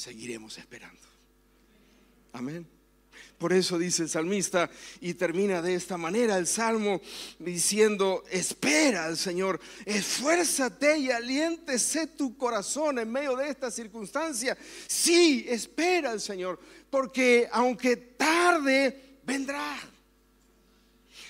Seguiremos 0.00 0.58
esperando. 0.58 1.00
Amén. 2.32 2.66
Por 3.38 3.52
eso 3.52 3.78
dice 3.78 4.02
el 4.02 4.08
salmista 4.08 4.70
y 5.00 5.14
termina 5.14 5.62
de 5.62 5.74
esta 5.74 5.96
manera 5.96 6.36
el 6.36 6.46
salmo 6.46 7.00
diciendo, 7.38 8.22
espera 8.30 9.06
al 9.06 9.16
Señor, 9.16 9.60
esfuérzate 9.86 10.98
y 10.98 11.10
aliéntese 11.10 12.06
tu 12.06 12.36
corazón 12.36 12.98
en 12.98 13.10
medio 13.10 13.36
de 13.36 13.48
esta 13.48 13.70
circunstancia. 13.70 14.56
Sí, 14.86 15.46
espera 15.48 16.10
al 16.10 16.20
Señor, 16.20 16.60
porque 16.90 17.48
aunque 17.50 17.96
tarde, 17.96 19.18
vendrá. 19.24 19.78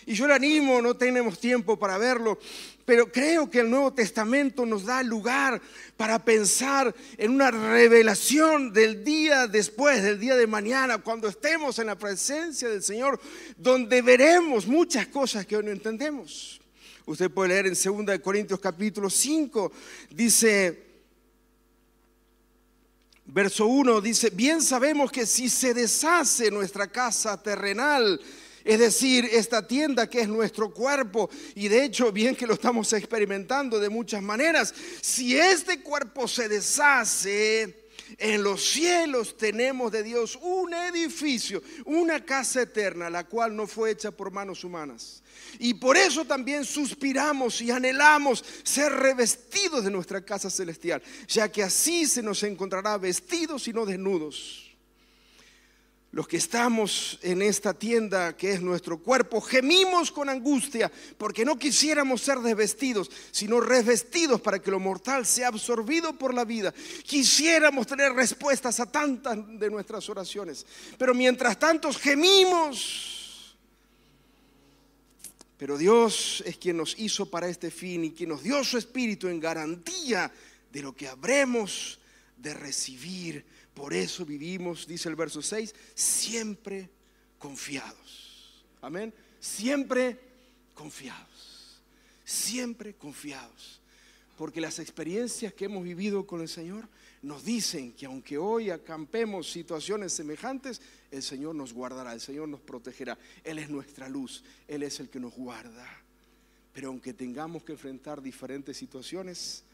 Y 0.07 0.15
yo 0.15 0.27
le 0.27 0.35
animo, 0.35 0.83
no 0.83 0.97
tenemos 0.97 1.39
tiempo 1.39 1.79
para 1.79 1.97
verlo, 1.97 2.41
pero 2.85 3.11
creo 3.11 3.51
que 3.51 3.61
el 3.61 3.71
Nuevo 3.71 3.93
Testamento 3.93 4.67
nos 4.67 4.85
da 4.85 5.03
lugar 5.03 5.61
para 5.97 6.25
pensar 6.25 6.95
en 7.17 7.31
una 7.31 7.51
revelación 7.51 8.73
del 8.73 9.05
día 9.05 9.47
después, 9.47 10.03
del 10.03 10.19
día 10.19 10.37
de 10.37 10.47
mañana, 10.47 10.99
cuando 10.99 11.29
estemos 11.29 11.79
en 11.79 11.87
la 11.87 11.99
presencia 11.99 12.69
del 12.69 12.83
Señor, 12.83 13.21
donde 13.57 14.03
veremos 14.03 14.67
muchas 14.67 15.07
cosas 15.09 15.47
que 15.47 15.57
hoy 15.57 15.65
no 15.65 15.71
entendemos. 15.71 16.61
Usted 17.07 17.31
puede 17.31 17.51
leer 17.51 17.67
en 17.67 17.75
2 17.75 18.19
Corintios 18.21 18.61
capítulo 18.61 19.11
5, 19.11 19.73
dice, 20.11 20.91
verso 23.27 23.67
1, 23.67 24.01
dice, 24.01 24.31
bien 24.31 24.63
sabemos 24.63 25.11
que 25.11 25.27
si 25.27 25.49
se 25.49 25.75
deshace 25.75 26.51
nuestra 26.51 26.87
casa 26.87 27.41
terrenal, 27.43 28.21
es 28.65 28.79
decir, 28.79 29.29
esta 29.31 29.67
tienda 29.67 30.09
que 30.09 30.21
es 30.21 30.29
nuestro 30.29 30.73
cuerpo, 30.73 31.31
y 31.55 31.69
de 31.69 31.85
hecho 31.85 32.13
bien 32.13 32.37
que 32.37 32.47
lo 32.47 32.55
estamos 32.55 32.93
experimentando 32.93 33.79
de 33.79 33.89
muchas 33.89 34.23
maneras, 34.23 34.75
si 35.01 35.37
este 35.37 35.81
cuerpo 35.83 36.29
se 36.29 36.49
deshace, 36.49 37.81
en 38.19 38.43
los 38.43 38.65
cielos 38.65 39.37
tenemos 39.37 39.93
de 39.93 40.03
Dios 40.03 40.39
un 40.43 40.75
edificio, 40.75 41.63
una 41.85 42.25
casa 42.25 42.63
eterna, 42.63 43.09
la 43.09 43.25
cual 43.25 43.55
no 43.55 43.67
fue 43.67 43.93
hecha 43.93 44.11
por 44.11 44.33
manos 44.33 44.65
humanas. 44.65 45.23
Y 45.59 45.75
por 45.75 45.97
eso 45.97 46.25
también 46.25 46.65
suspiramos 46.65 47.61
y 47.61 47.71
anhelamos 47.71 48.45
ser 48.63 48.93
revestidos 48.93 49.85
de 49.85 49.91
nuestra 49.91 50.25
casa 50.25 50.51
celestial, 50.51 51.03
ya 51.29 51.51
que 51.51 51.63
así 51.63 52.07
se 52.07 52.23
nos 52.23 52.43
encontrará 52.43 52.99
vestidos 52.99 53.67
y 53.69 53.73
no 53.73 53.87
desnudos 53.87 54.70
los 56.13 56.27
que 56.27 56.39
estamos 56.39 57.19
en 57.23 57.41
esta 57.41 57.73
tienda 57.73 58.37
que 58.37 58.53
es 58.53 58.61
nuestro 58.61 58.99
cuerpo, 58.99 59.41
gemimos 59.41 60.11
con 60.11 60.29
angustia 60.29 60.91
porque 61.17 61.45
no 61.45 61.57
quisiéramos 61.57 62.21
ser 62.21 62.39
desvestidos, 62.41 63.11
sino 63.31 63.61
revestidos 63.61 64.41
para 64.41 64.59
que 64.59 64.73
lo 64.73 64.81
mortal 64.81 65.25
sea 65.25 65.49
absorbido 65.49 66.19
por 66.19 66.35
la 66.35 66.45
vida. 66.45 66.75
Quisiéramos 67.05 67.87
tener 67.87 68.13
respuestas 68.13 68.81
a 68.81 68.87
tantas 68.87 69.39
de 69.59 69.71
nuestras 69.71 70.09
oraciones, 70.09 70.67
pero 70.99 71.15
mientras 71.15 71.59
tanto 71.59 71.93
gemimos. 71.93 73.57
Pero 75.57 75.79
Dios 75.79 76.43
es 76.47 76.57
quien 76.57 76.79
nos 76.79 76.99
hizo 76.99 77.31
para 77.31 77.47
este 77.47 77.71
fin 77.71 78.05
y 78.05 78.13
quien 78.13 78.31
nos 78.31 78.43
dio 78.43 78.65
su 78.65 78.79
espíritu 78.79 79.29
en 79.29 79.39
garantía 79.39 80.33
de 80.73 80.83
lo 80.83 80.97
que 80.97 81.07
habremos 81.07 82.01
de 82.37 82.55
recibir 82.55 83.45
por 83.75 83.95
eso 83.95 84.27
vivimos, 84.27 84.87
dice 84.87 85.09
el 85.09 85.17
verso 85.17 85.43
6, 85.43 85.75
siempre 85.95 86.91
confiados. 87.39 88.65
Amén. 88.83 89.13
Siempre 89.39 90.19
confiados. 90.75 91.81
Siempre 92.25 92.95
confiados. 92.95 93.81
Porque 94.37 94.61
las 94.61 94.79
experiencias 94.79 95.53
que 95.53 95.67
hemos 95.67 95.85
vivido 95.85 96.27
con 96.27 96.41
el 96.41 96.49
Señor 96.49 96.89
nos 97.23 97.45
dicen 97.45 97.93
que 97.93 98.07
aunque 98.07 98.39
hoy 98.39 98.71
acampemos 98.71 99.51
situaciones 99.51 100.13
semejantes, 100.13 100.81
el 101.11 101.23
Señor 101.23 101.55
nos 101.55 101.73
guardará, 101.73 102.13
el 102.13 102.21
Señor 102.21 102.49
nos 102.49 102.61
protegerá. 102.61 103.19
Él 103.45 103.59
es 103.59 103.69
nuestra 103.69 104.09
luz, 104.09 104.43
Él 104.67 104.83
es 104.83 105.01
el 105.01 105.11
que 105.11 105.21
nos 105.21 105.35
guarda. 105.35 105.87
Pero 106.73 106.89
aunque 106.89 107.13
tengamos 107.13 107.63
que 107.63 107.73
enfrentar 107.73 108.23
diferentes 108.23 108.77
situaciones, 108.77 109.65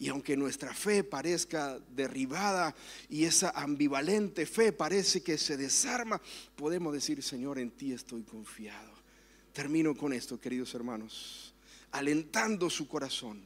y 0.00 0.08
aunque 0.08 0.34
nuestra 0.34 0.72
fe 0.72 1.04
parezca 1.04 1.78
derribada 1.94 2.74
y 3.10 3.24
esa 3.24 3.50
ambivalente 3.50 4.46
fe 4.46 4.72
parece 4.72 5.22
que 5.22 5.36
se 5.36 5.58
desarma, 5.58 6.18
podemos 6.56 6.94
decir, 6.94 7.22
Señor, 7.22 7.58
en 7.58 7.70
ti 7.72 7.92
estoy 7.92 8.22
confiado. 8.22 8.90
Termino 9.52 9.94
con 9.94 10.14
esto, 10.14 10.40
queridos 10.40 10.74
hermanos, 10.74 11.52
alentando 11.90 12.70
su 12.70 12.88
corazón, 12.88 13.44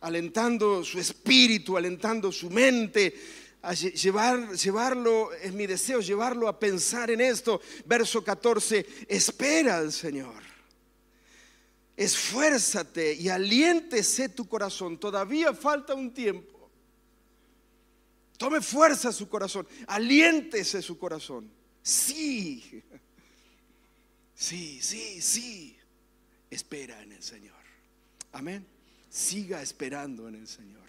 alentando 0.00 0.82
su 0.82 0.98
espíritu, 0.98 1.76
alentando 1.76 2.32
su 2.32 2.50
mente. 2.50 3.14
A 3.62 3.74
llevar, 3.74 4.54
llevarlo, 4.54 5.32
es 5.32 5.52
mi 5.52 5.66
deseo, 5.68 6.00
llevarlo 6.00 6.48
a 6.48 6.58
pensar 6.58 7.10
en 7.12 7.20
esto. 7.20 7.60
Verso 7.86 8.24
14, 8.24 8.84
espera 9.08 9.78
al 9.78 9.92
Señor 9.92 10.47
esfuérzate 11.98 13.12
y 13.14 13.28
aliéntese 13.28 14.28
tu 14.28 14.48
corazón. 14.48 14.98
Todavía 14.98 15.52
falta 15.52 15.94
un 15.94 16.14
tiempo. 16.14 16.70
Tome 18.36 18.60
fuerza 18.60 19.10
su 19.12 19.28
corazón, 19.28 19.66
aliéntese 19.88 20.80
su 20.80 20.96
corazón. 20.96 21.50
Sí, 21.82 22.84
sí, 24.32 24.78
sí, 24.80 25.20
sí. 25.20 25.76
Espera 26.48 27.02
en 27.02 27.12
el 27.12 27.22
Señor. 27.22 27.56
Amén. 28.30 28.64
Siga 29.10 29.60
esperando 29.60 30.28
en 30.28 30.36
el 30.36 30.46
Señor. 30.46 30.86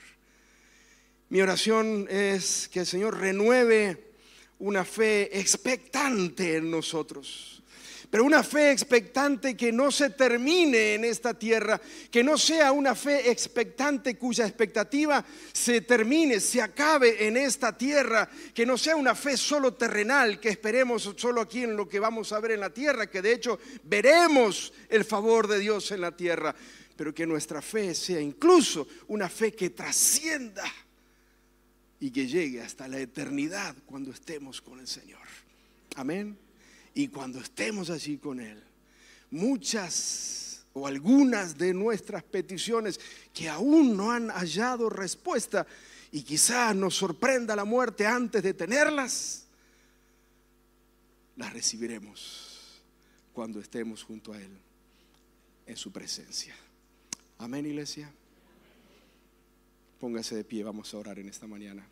Mi 1.29 1.41
oración 1.41 2.05
es 2.07 2.69
que 2.69 2.81
el 2.81 2.85
Señor 2.85 3.17
renueve 3.17 4.11
una 4.59 4.85
fe 4.85 5.39
expectante 5.39 6.57
en 6.57 6.69
nosotros 6.69 7.58
Pero 8.09 8.23
una 8.23 8.41
fe 8.41 8.71
expectante 8.71 9.55
que 9.55 9.71
no 9.71 9.91
se 9.91 10.09
termine 10.09 10.95
en 10.95 11.05
esta 11.05 11.35
tierra, 11.35 11.79
que 12.09 12.23
no 12.23 12.39
sea 12.39 12.71
una 12.71 12.95
fe 12.95 13.29
expectante 13.29 14.17
cuya 14.17 14.47
expectativa 14.47 15.23
se 15.53 15.81
termine, 15.81 16.39
se 16.39 16.59
acabe 16.59 17.27
en 17.27 17.37
esta 17.37 17.77
tierra, 17.77 18.27
que 18.53 18.65
no 18.65 18.79
sea 18.79 18.95
una 18.95 19.13
fe 19.13 19.37
solo 19.37 19.75
terrenal, 19.75 20.39
que 20.39 20.49
esperemos 20.49 21.13
solo 21.17 21.41
aquí 21.41 21.63
en 21.63 21.77
lo 21.77 21.87
que 21.87 21.99
vamos 21.99 22.33
a 22.33 22.39
ver 22.39 22.51
en 22.51 22.61
la 22.61 22.71
tierra, 22.71 23.11
que 23.11 23.21
de 23.21 23.33
hecho 23.33 23.59
veremos 23.83 24.73
el 24.89 25.05
favor 25.05 25.47
de 25.47 25.59
Dios 25.59 25.91
en 25.91 26.01
la 26.01 26.15
tierra, 26.15 26.55
pero 26.95 27.13
que 27.13 27.27
nuestra 27.27 27.61
fe 27.61 27.93
sea 27.93 28.19
incluso 28.19 28.87
una 29.09 29.29
fe 29.29 29.53
que 29.53 29.69
trascienda 29.69 30.63
y 31.99 32.09
que 32.09 32.25
llegue 32.25 32.61
hasta 32.61 32.87
la 32.87 32.99
eternidad 32.99 33.75
cuando 33.85 34.09
estemos 34.09 34.61
con 34.61 34.79
el 34.79 34.87
Señor. 34.87 35.27
Amén. 35.95 36.48
Y 36.99 37.07
cuando 37.07 37.39
estemos 37.39 37.89
allí 37.89 38.17
con 38.17 38.41
Él, 38.41 38.61
muchas 39.31 40.65
o 40.73 40.85
algunas 40.85 41.57
de 41.57 41.73
nuestras 41.73 42.23
peticiones 42.23 42.99
que 43.33 43.47
aún 43.47 43.95
no 43.95 44.11
han 44.11 44.27
hallado 44.27 44.89
respuesta 44.89 45.65
y 46.11 46.23
quizás 46.23 46.75
nos 46.75 46.95
sorprenda 46.95 47.55
la 47.55 47.63
muerte 47.63 48.05
antes 48.05 48.43
de 48.43 48.53
tenerlas, 48.53 49.45
las 51.37 51.53
recibiremos 51.53 52.81
cuando 53.31 53.61
estemos 53.61 54.03
junto 54.03 54.33
a 54.33 54.41
Él 54.41 54.51
en 55.67 55.77
su 55.77 55.93
presencia. 55.93 56.53
Amén, 57.37 57.65
iglesia. 57.65 58.11
Póngase 60.01 60.35
de 60.35 60.43
pie, 60.43 60.65
vamos 60.65 60.93
a 60.93 60.97
orar 60.97 61.17
en 61.17 61.29
esta 61.29 61.47
mañana. 61.47 61.87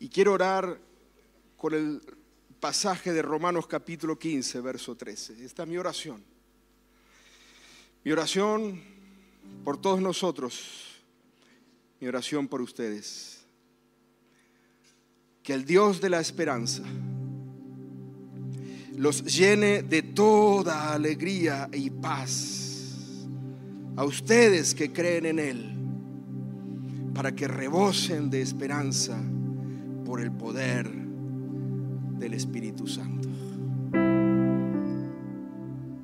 Y 0.00 0.08
quiero 0.08 0.32
orar 0.32 0.80
con 1.58 1.74
el 1.74 2.00
pasaje 2.60 3.12
de 3.12 3.22
Romanos 3.22 3.66
capítulo 3.66 4.18
15, 4.18 4.60
verso 4.60 4.96
13. 4.96 5.44
Esta 5.44 5.62
es 5.62 5.68
mi 5.68 5.76
oración. 5.76 6.22
Mi 8.04 8.12
oración 8.12 8.80
por 9.64 9.80
todos 9.80 10.00
nosotros, 10.00 11.02
mi 12.00 12.08
oración 12.08 12.48
por 12.48 12.60
ustedes. 12.60 13.44
Que 15.42 15.54
el 15.54 15.64
Dios 15.64 16.00
de 16.00 16.10
la 16.10 16.20
esperanza 16.20 16.82
los 18.96 19.24
llene 19.24 19.82
de 19.82 20.02
toda 20.02 20.92
alegría 20.92 21.68
y 21.72 21.90
paz 21.90 23.26
a 23.96 24.04
ustedes 24.04 24.74
que 24.74 24.92
creen 24.92 25.26
en 25.26 25.38
Él, 25.38 25.76
para 27.14 27.34
que 27.34 27.48
rebosen 27.48 28.30
de 28.30 28.42
esperanza 28.42 29.18
por 30.04 30.20
el 30.20 30.32
poder 30.32 31.07
del 32.18 32.34
Espíritu 32.34 32.86
Santo. 32.86 33.28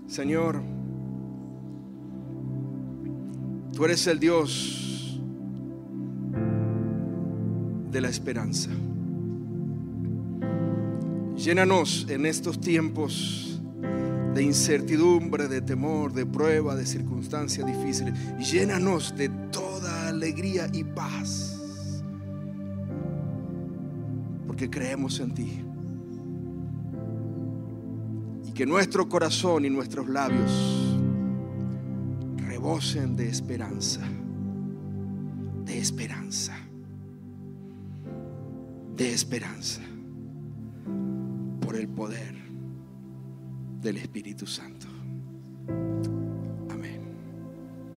Señor, 0.07 0.62
tú 3.73 3.85
eres 3.85 4.07
el 4.07 4.21
Dios 4.21 5.21
de 7.91 8.01
la 8.01 8.09
esperanza. 8.09 8.71
Llénanos 11.37 12.07
en 12.09 12.27
estos 12.27 12.61
tiempos 12.61 13.61
de 14.35 14.43
incertidumbre, 14.43 15.49
de 15.49 15.61
temor, 15.62 16.12
de 16.12 16.27
prueba, 16.27 16.75
de 16.75 16.87
circunstancias 16.87 17.67
difíciles. 17.67 18.15
Llénanos 18.39 19.17
de 19.17 19.29
toda 19.51 20.09
alegría 20.09 20.69
y 20.73 20.85
paz. 20.85 21.61
Porque 24.47 24.71
creemos 24.71 25.19
en 25.19 25.35
ti 25.35 25.65
que 28.55 28.65
nuestro 28.65 29.09
corazón 29.09 29.65
y 29.65 29.71
nuestros 29.71 30.09
labios 30.09 30.97
rebosen 32.37 33.17
de 33.17 33.29
esperanza, 33.29 34.01
de 35.65 35.79
esperanza, 35.79 36.57
de 38.95 39.13
esperanza, 39.13 39.83
por 41.61 41.75
el 41.75 41.89
poder 41.89 42.37
del 43.81 43.97
Espíritu 43.97 44.47
Santo. 44.47 44.87